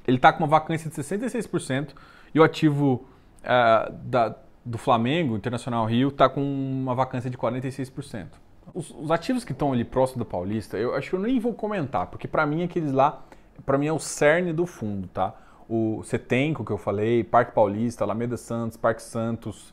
ele 0.06 0.16
está 0.16 0.32
com 0.32 0.40
uma 0.40 0.46
vacância 0.46 0.90
de 0.90 0.96
66% 0.96 1.90
e 2.34 2.40
o 2.40 2.42
ativo 2.42 3.06
uh, 3.42 3.92
da, 4.02 4.34
do 4.64 4.78
Flamengo, 4.78 5.36
Internacional 5.36 5.84
Rio, 5.84 6.08
está 6.08 6.28
com 6.28 6.40
uma 6.40 6.94
vacância 6.94 7.28
de 7.28 7.36
46%. 7.36 8.26
Os, 8.72 8.90
os 8.90 9.10
ativos 9.10 9.44
que 9.44 9.52
estão 9.52 9.72
ali 9.72 9.84
próximo 9.84 10.24
da 10.24 10.30
Paulista, 10.30 10.78
eu 10.78 10.94
acho 10.94 11.10
que 11.10 11.16
eu 11.16 11.20
nem 11.20 11.38
vou 11.38 11.52
comentar, 11.52 12.06
porque 12.06 12.26
para 12.26 12.46
mim 12.46 12.62
aqueles 12.62 12.92
lá, 12.92 13.22
para 13.66 13.76
mim 13.76 13.86
é 13.86 13.92
o 13.92 13.98
cerne 13.98 14.52
do 14.52 14.64
fundo, 14.64 15.06
tá? 15.08 15.34
O 15.68 16.02
Setenco 16.02 16.64
que 16.64 16.70
eu 16.70 16.78
falei, 16.78 17.22
Parque 17.22 17.52
Paulista, 17.52 18.04
Alameda 18.04 18.36
Santos, 18.36 18.76
Parque 18.76 19.02
Santos 19.02 19.72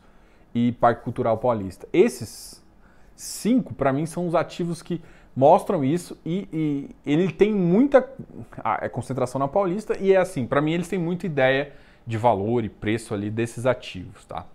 e 0.54 0.74
Parque 0.74 1.04
Cultural 1.04 1.38
Paulista. 1.38 1.88
Esses 1.94 2.62
cinco, 3.16 3.74
para 3.74 3.94
mim, 3.94 4.06
são 4.06 4.28
os 4.28 4.36
ativos 4.36 4.82
que 4.82 5.02
mostram 5.36 5.84
isso 5.84 6.18
e, 6.26 6.48
e 6.52 6.90
ele 7.10 7.32
tem 7.32 7.54
muita 7.54 8.08
é 8.82 8.90
concentração 8.90 9.40
na 9.40 9.48
Paulista 9.48 9.98
e 9.98 10.12
é 10.12 10.18
assim, 10.18 10.46
para 10.46 10.62
mim 10.62 10.74
eles 10.74 10.90
têm 10.90 11.00
muita 11.00 11.26
ideia 11.26 11.72
de 12.06 12.18
valor 12.18 12.66
e 12.66 12.70
preço 12.70 13.14
ali 13.14 13.30
desses 13.30 13.66
ativos, 13.66 14.26
tá? 14.26 14.46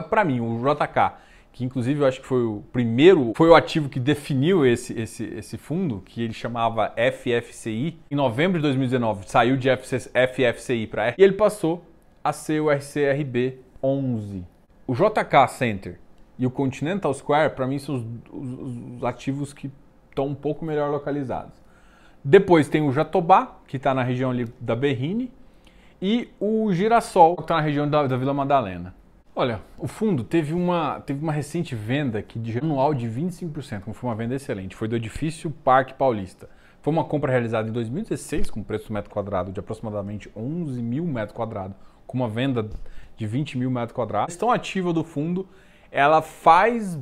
Para 0.00 0.24
mim, 0.24 0.40
o 0.40 0.58
JK, 0.58 1.12
que 1.52 1.64
inclusive 1.64 2.00
eu 2.00 2.06
acho 2.06 2.20
que 2.20 2.26
foi 2.26 2.44
o 2.44 2.62
primeiro, 2.72 3.32
foi 3.36 3.48
o 3.48 3.54
ativo 3.54 3.88
que 3.88 4.00
definiu 4.00 4.64
esse, 4.64 4.98
esse, 4.98 5.24
esse 5.24 5.58
fundo, 5.58 6.02
que 6.04 6.22
ele 6.22 6.32
chamava 6.32 6.94
FFCI. 6.96 7.98
Em 8.10 8.14
novembro 8.14 8.58
de 8.58 8.62
2019 8.62 9.28
saiu 9.28 9.56
de 9.56 9.68
FFCI 9.76 10.86
para 10.86 11.10
e 11.10 11.22
ele 11.22 11.34
passou 11.34 11.84
a 12.24 12.32
ser 12.32 12.60
o 12.60 12.70
RCRB 12.70 13.58
11. 13.82 14.46
O 14.86 14.94
JK 14.94 15.48
Center 15.48 15.98
e 16.38 16.46
o 16.46 16.50
Continental 16.50 17.12
Square, 17.12 17.54
para 17.54 17.66
mim, 17.66 17.78
são 17.78 17.96
os, 17.96 18.04
os, 18.32 18.96
os 18.96 19.04
ativos 19.04 19.52
que 19.52 19.70
estão 20.08 20.26
um 20.26 20.34
pouco 20.34 20.64
melhor 20.64 20.90
localizados. 20.90 21.60
Depois 22.24 22.68
tem 22.68 22.82
o 22.82 22.92
Jatobá, 22.92 23.56
que 23.66 23.76
está 23.76 23.92
na 23.92 24.02
região 24.02 24.30
ali 24.30 24.46
da 24.60 24.76
Berrine, 24.76 25.32
e 26.00 26.28
o 26.40 26.72
Girassol, 26.72 27.36
que 27.36 27.42
está 27.42 27.56
na 27.56 27.60
região 27.60 27.88
da, 27.88 28.06
da, 28.06 28.16
Vila 28.16 28.34
Madalena. 28.34 28.94
Olha, 29.34 29.62
o 29.78 29.88
fundo 29.88 30.22
teve 30.22 30.52
uma, 30.52 31.00
teve 31.00 31.22
uma 31.22 31.32
recente 31.32 31.74
venda 31.74 32.18
aqui 32.18 32.38
de 32.38 32.58
anual 32.58 32.92
de 32.92 33.08
25%, 33.08 33.80
como 33.80 33.94
foi 33.94 34.10
uma 34.10 34.14
venda 34.14 34.34
excelente. 34.34 34.76
Foi 34.76 34.86
do 34.86 34.94
edifício 34.94 35.50
Parque 35.50 35.94
Paulista. 35.94 36.50
Foi 36.82 36.92
uma 36.92 37.02
compra 37.02 37.32
realizada 37.32 37.66
em 37.66 37.72
2016 37.72 38.50
com 38.50 38.62
preço 38.62 38.88
do 38.88 38.92
metro 38.92 39.10
quadrado 39.10 39.50
de 39.50 39.58
aproximadamente 39.58 40.30
11 40.36 40.82
mil 40.82 41.06
metros 41.06 41.34
quadrados, 41.34 41.74
com 42.06 42.18
uma 42.18 42.28
venda 42.28 42.68
de 43.16 43.26
20 43.26 43.56
mil 43.56 43.70
metros 43.70 43.92
quadrados. 43.92 44.28
A 44.28 44.32
gestão 44.32 44.50
ativa 44.50 44.92
do 44.92 45.02
fundo, 45.02 45.48
ela 45.90 46.20
faz 46.20 46.98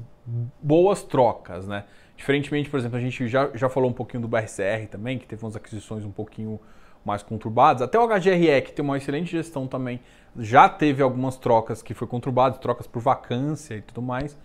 boas 0.62 1.02
trocas, 1.02 1.66
né? 1.66 1.84
Diferentemente, 2.16 2.70
por 2.70 2.78
exemplo, 2.78 2.96
a 2.96 3.00
gente 3.00 3.26
já, 3.26 3.50
já 3.54 3.68
falou 3.68 3.90
um 3.90 3.92
pouquinho 3.92 4.20
do 4.20 4.28
BRCR 4.28 4.86
também, 4.88 5.18
que 5.18 5.26
teve 5.26 5.42
umas 5.42 5.56
aquisições 5.56 6.04
um 6.04 6.12
pouquinho 6.12 6.60
mais 7.04 7.22
conturbadas. 7.22 7.82
Até 7.82 7.98
o 7.98 8.06
HGRE, 8.06 8.62
que 8.62 8.72
tem 8.72 8.84
uma 8.84 8.96
excelente 8.96 9.30
gestão 9.30 9.66
também, 9.66 10.00
já 10.38 10.68
teve 10.68 11.02
algumas 11.02 11.36
trocas 11.36 11.82
que 11.82 11.94
foi 11.94 12.06
conturbadas, 12.06 12.58
trocas 12.58 12.86
por 12.86 13.00
vacância 13.00 13.74
e 13.74 13.82
tudo 13.82 14.02
mais. 14.02 14.36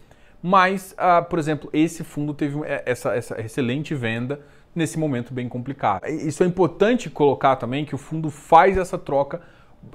Mas, 0.42 0.94
uh, 0.94 1.24
por 1.26 1.40
exemplo, 1.40 1.70
esse 1.74 2.04
fundo 2.04 2.34
teve 2.34 2.60
essa, 2.86 3.16
essa 3.16 3.42
excelente 3.42 3.96
venda 3.96 4.42
nesse 4.76 5.00
momento 5.00 5.34
bem 5.34 5.48
complicado. 5.48 6.06
Isso 6.08 6.44
é 6.44 6.46
importante 6.46 7.10
colocar 7.10 7.56
também 7.56 7.86
que 7.86 7.96
o 7.96 7.98
fundo 7.98 8.30
faz 8.30 8.78
essa 8.78 8.98
troca, 8.98 9.42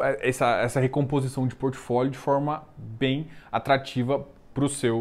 eh, 0.01 0.29
essa, 0.29 0.57
essa 0.61 0.81
recomposição 0.81 1.47
de 1.47 1.55
portfólio 1.55 2.11
de 2.11 2.19
forma 2.19 2.65
bem 2.77 3.29
atrativa 3.53 4.27
para 4.55 4.65
o 4.65 4.69
seu 4.69 5.01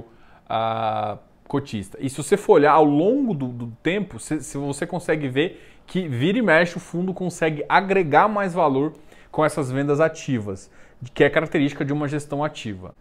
uh, 0.49 1.17
cotista. 1.47 1.97
E 2.01 2.09
se 2.09 2.17
você 2.17 2.35
for 2.35 2.53
olhar 2.53 2.73
ao 2.73 2.85
longo 2.85 3.33
do, 3.33 3.47
do 3.47 3.67
tempo, 3.81 4.19
se, 4.19 4.41
se 4.41 4.57
você 4.57 4.85
consegue 4.85 5.29
ver 5.29 5.78
que 5.89 6.07
vira 6.07 6.37
e 6.37 6.41
mexe 6.41 6.77
o 6.77 6.79
fundo 6.79 7.15
consegue 7.15 7.65
agregar 7.67 8.27
mais 8.27 8.53
valor 8.53 8.93
com 9.31 9.43
essas 9.43 9.71
vendas 9.71 9.99
ativas, 9.99 10.71
que 11.15 11.23
é 11.23 11.29
característica 11.29 11.83
de 11.83 11.91
uma 11.91 12.07
gestão 12.07 12.43
ativa. 12.43 12.93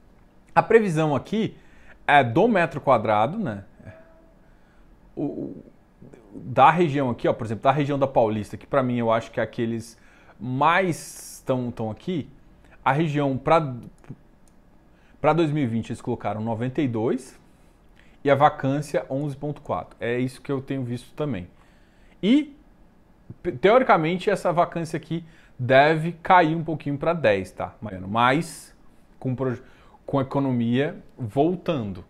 A 0.55 0.63
previsão 0.63 1.15
aqui 1.15 1.55
é 2.07 2.25
do 2.25 2.49
metro 2.49 2.81
quadrado, 2.81 3.39
né? 3.39 3.65
O, 5.15 5.55
da 6.33 6.71
região 6.71 7.11
aqui, 7.11 7.29
ó, 7.29 7.33
por 7.35 7.45
exemplo, 7.45 7.65
da 7.65 7.73
região 7.73 7.99
da 7.99 8.07
Paulista, 8.07 8.57
que 8.57 8.67
para 8.67 8.83
mim 8.83 8.97
eu 8.97 9.13
acho 9.13 9.31
que 9.31 9.39
é 9.39 9.43
aqueles 9.43 9.99
mais 10.41 11.37
estão, 11.37 11.69
estão 11.69 11.91
aqui, 11.91 12.31
a 12.83 12.93
região 12.93 13.37
para 13.37 13.77
para 15.21 15.33
2020 15.35 15.91
eles 15.91 16.01
colocaram 16.01 16.41
92 16.41 17.39
e 18.25 18.31
a 18.31 18.35
vacância 18.35 19.05
11.4. 19.11 19.89
É 20.01 20.19
isso 20.19 20.41
que 20.41 20.51
eu 20.51 20.63
tenho 20.63 20.85
visto 20.85 21.13
também. 21.15 21.49
E 22.23 22.57
teoricamente 23.61 24.31
essa 24.31 24.53
vacância 24.53 24.97
aqui 24.97 25.25
deve 25.59 26.13
cair 26.23 26.55
um 26.55 26.63
pouquinho 26.63 26.97
para 26.97 27.13
10, 27.13 27.51
tá? 27.53 27.75
Mas 28.09 28.77
com, 29.19 29.35
com 30.07 30.19
a 30.19 30.23
economia 30.23 30.97
voltando. 31.19 32.05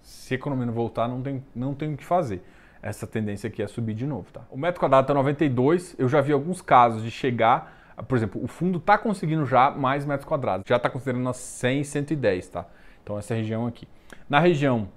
Se 0.00 0.34
a 0.34 0.36
economia 0.36 0.66
não 0.66 0.72
voltar, 0.72 1.08
não 1.08 1.22
tem, 1.22 1.44
não 1.54 1.74
tem 1.74 1.94
o 1.94 1.96
que 1.96 2.04
fazer. 2.04 2.44
Essa 2.80 3.06
tendência 3.06 3.48
aqui 3.48 3.62
é 3.62 3.66
subir 3.66 3.94
de 3.94 4.06
novo, 4.06 4.32
tá? 4.32 4.42
O 4.50 4.56
metro 4.56 4.80
quadrado 4.80 5.04
está 5.04 5.14
92, 5.14 5.94
eu 5.98 6.08
já 6.08 6.20
vi 6.20 6.32
alguns 6.32 6.60
casos 6.60 7.02
de 7.02 7.10
chegar, 7.10 7.94
por 8.08 8.16
exemplo, 8.16 8.42
o 8.42 8.48
fundo 8.48 8.78
está 8.78 8.98
conseguindo 8.98 9.46
já 9.46 9.70
mais 9.70 10.04
metros 10.04 10.28
quadrados, 10.28 10.64
já 10.66 10.76
está 10.76 10.90
considerando 10.90 11.28
as 11.28 11.36
100, 11.36 11.84
110, 11.84 12.48
tá? 12.48 12.66
Então 13.02 13.18
essa 13.18 13.34
região 13.34 13.66
aqui. 13.66 13.86
Na 14.28 14.40
região 14.40 14.88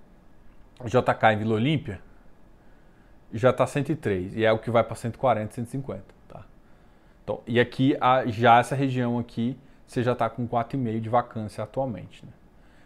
JK 0.83 1.33
em 1.33 1.38
Vila 1.38 1.55
Olímpia 1.55 2.01
já 3.33 3.49
está 3.49 3.65
103 3.65 4.35
e 4.35 4.45
é 4.45 4.51
o 4.51 4.59
que 4.59 4.69
vai 4.69 4.83
para 4.83 4.95
140, 4.95 5.53
150, 5.53 6.03
tá? 6.27 6.43
Então, 7.23 7.41
e 7.47 7.59
aqui 7.59 7.97
já 8.27 8.59
essa 8.59 8.75
região 8.75 9.19
aqui 9.19 9.57
você 9.88 10.03
já 10.03 10.13
está 10.13 10.29
com 10.29 10.47
4,5 10.47 10.99
de 10.99 11.09
vacância 11.09 11.63
atualmente. 11.63 12.25
Né? 12.25 12.31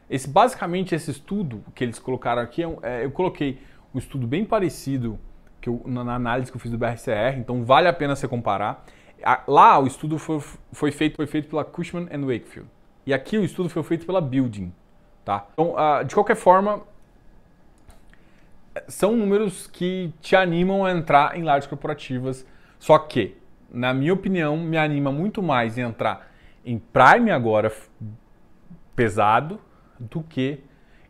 Esse 0.10 0.28
basicamente 0.28 0.94
esse 0.96 1.12
estudo 1.12 1.64
que 1.74 1.84
eles 1.84 2.00
colocaram 2.00 2.42
aqui 2.42 2.64
é, 2.64 2.78
é, 2.82 3.06
eu 3.06 3.12
coloquei 3.12 3.62
um 3.94 4.00
estudo 4.00 4.28
bem 4.28 4.44
parecido 4.44 5.20
que 5.62 5.70
eu, 5.70 5.82
na 5.86 6.14
análise 6.14 6.52
que 6.52 6.58
eu 6.58 6.62
fiz 6.62 6.72
do 6.72 6.78
BRCR, 6.78 7.38
então 7.38 7.64
vale 7.64 7.88
a 7.88 7.94
pena 7.94 8.16
você 8.16 8.28
comparar. 8.28 8.86
Lá 9.48 9.78
o 9.78 9.86
estudo 9.86 10.18
foi, 10.18 10.42
foi 10.72 10.92
feito 10.92 11.18
foi 11.18 11.28
feito 11.28 11.50
pela 11.50 11.66
Cushman 11.66 12.08
and 12.12 12.26
Wakefield 12.26 12.70
e 13.06 13.14
aqui 13.14 13.38
o 13.38 13.44
estudo 13.44 13.70
foi 13.70 13.84
feito 13.84 14.06
pela 14.06 14.22
Building, 14.22 14.74
tá? 15.26 15.48
Então, 15.54 15.74
uh, 15.74 16.04
de 16.06 16.16
qualquer 16.16 16.36
forma 16.36 16.82
são 18.88 19.16
números 19.16 19.68
que 19.68 20.14
te 20.22 20.36
animam 20.36 20.86
a 20.86 20.92
entrar 20.92 21.38
em 21.38 21.44
lajes 21.44 21.68
corporativas. 21.68 22.46
Só 22.78 22.98
que, 22.98 23.38
na 23.72 23.94
minha 23.94 24.14
opinião, 24.14 24.58
me 24.58 24.78
anima 24.78 25.12
muito 25.12 25.42
mais 25.42 25.78
entrar 25.78 26.32
em 26.66 26.78
Prime 26.78 27.32
agora 27.32 27.72
pesado 28.96 29.60
do 30.00 30.22
que 30.22 30.64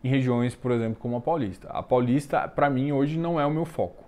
em 0.03 0.09
regiões, 0.09 0.55
por 0.55 0.71
exemplo, 0.71 0.97
como 0.99 1.17
a 1.17 1.21
Paulista. 1.21 1.67
A 1.69 1.83
Paulista, 1.83 2.47
para 2.47 2.69
mim, 2.69 2.91
hoje 2.91 3.17
não 3.17 3.39
é 3.39 3.45
o 3.45 3.51
meu 3.51 3.65
foco. 3.65 4.05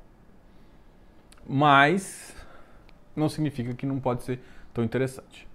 Mas 1.48 2.36
não 3.16 3.28
significa 3.28 3.74
que 3.74 3.86
não 3.86 4.00
pode 4.00 4.24
ser 4.24 4.40
tão 4.74 4.84
interessante. 4.84 5.48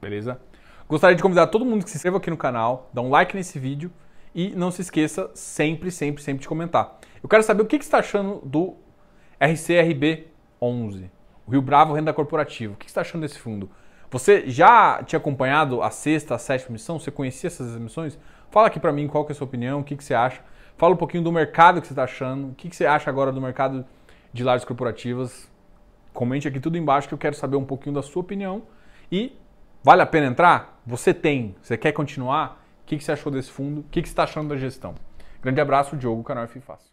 Beleza? 0.00 0.40
Gostaria 0.88 1.16
de 1.16 1.22
convidar 1.22 1.46
todo 1.46 1.64
mundo 1.64 1.84
que 1.84 1.90
se 1.90 1.96
inscreva 1.96 2.16
aqui 2.18 2.30
no 2.30 2.36
canal, 2.36 2.90
dá 2.92 3.00
um 3.00 3.10
like 3.10 3.34
nesse 3.34 3.58
vídeo 3.58 3.90
e 4.34 4.50
não 4.50 4.70
se 4.70 4.82
esqueça 4.82 5.30
sempre, 5.34 5.90
sempre, 5.90 6.22
sempre 6.22 6.42
de 6.42 6.48
comentar. 6.48 6.98
Eu 7.22 7.28
quero 7.28 7.42
saber 7.44 7.62
o 7.62 7.66
que, 7.66 7.78
que 7.78 7.84
você 7.84 7.88
está 7.88 7.98
achando 7.98 8.40
do 8.44 8.74
RCRB 9.40 10.26
11, 10.60 11.08
o 11.46 11.52
Rio 11.52 11.62
Bravo 11.62 11.94
Renda 11.94 12.12
Corporativa. 12.12 12.74
O 12.74 12.76
que 12.76 12.86
você 12.86 12.90
está 12.90 13.02
achando 13.02 13.22
desse 13.22 13.38
fundo? 13.38 13.70
Você 14.10 14.50
já 14.50 15.02
tinha 15.04 15.18
acompanhado 15.18 15.82
a 15.82 15.90
sexta, 15.90 16.34
a 16.34 16.38
sétima 16.38 16.72
missão? 16.72 16.98
Você 16.98 17.12
conhecia 17.12 17.46
essas 17.46 17.76
missões? 17.78 18.18
Fala 18.50 18.66
aqui 18.66 18.80
para 18.80 18.92
mim 18.92 19.06
qual 19.06 19.24
é 19.28 19.32
a 19.32 19.34
sua 19.34 19.46
opinião, 19.46 19.80
o 19.80 19.84
que, 19.84 19.96
que 19.96 20.02
você 20.02 20.14
acha. 20.14 20.42
Fala 20.76 20.94
um 20.94 20.96
pouquinho 20.96 21.22
do 21.22 21.30
mercado 21.30 21.80
que 21.80 21.86
você 21.86 21.92
está 21.92 22.04
achando, 22.04 22.48
o 22.48 22.54
que, 22.54 22.68
que 22.68 22.74
você 22.74 22.86
acha 22.86 23.08
agora 23.08 23.30
do 23.30 23.40
mercado 23.40 23.86
de 24.32 24.42
lajes 24.42 24.64
corporativas. 24.64 25.48
Comente 26.12 26.48
aqui 26.48 26.58
tudo 26.58 26.76
embaixo 26.76 27.06
que 27.06 27.14
eu 27.14 27.18
quero 27.18 27.36
saber 27.36 27.56
um 27.56 27.64
pouquinho 27.64 27.94
da 27.94 28.02
sua 28.02 28.20
opinião. 28.20 28.64
E 29.10 29.38
vale 29.82 30.02
a 30.02 30.06
pena 30.06 30.26
entrar? 30.26 30.80
Você 30.84 31.14
tem, 31.14 31.54
você 31.62 31.78
quer 31.78 31.92
continuar? 31.92 32.62
O 32.82 32.86
que, 32.86 32.98
que 32.98 33.04
você 33.04 33.12
achou 33.12 33.30
desse 33.30 33.50
fundo? 33.50 33.80
O 33.80 33.84
que, 33.84 34.02
que 34.02 34.08
você 34.08 34.12
está 34.12 34.24
achando 34.24 34.48
da 34.48 34.56
gestão? 34.56 34.94
Grande 35.40 35.60
abraço, 35.60 35.96
Diogo, 35.96 36.22
canal 36.24 36.44
F 36.44 36.60
Fácil. 36.60 36.91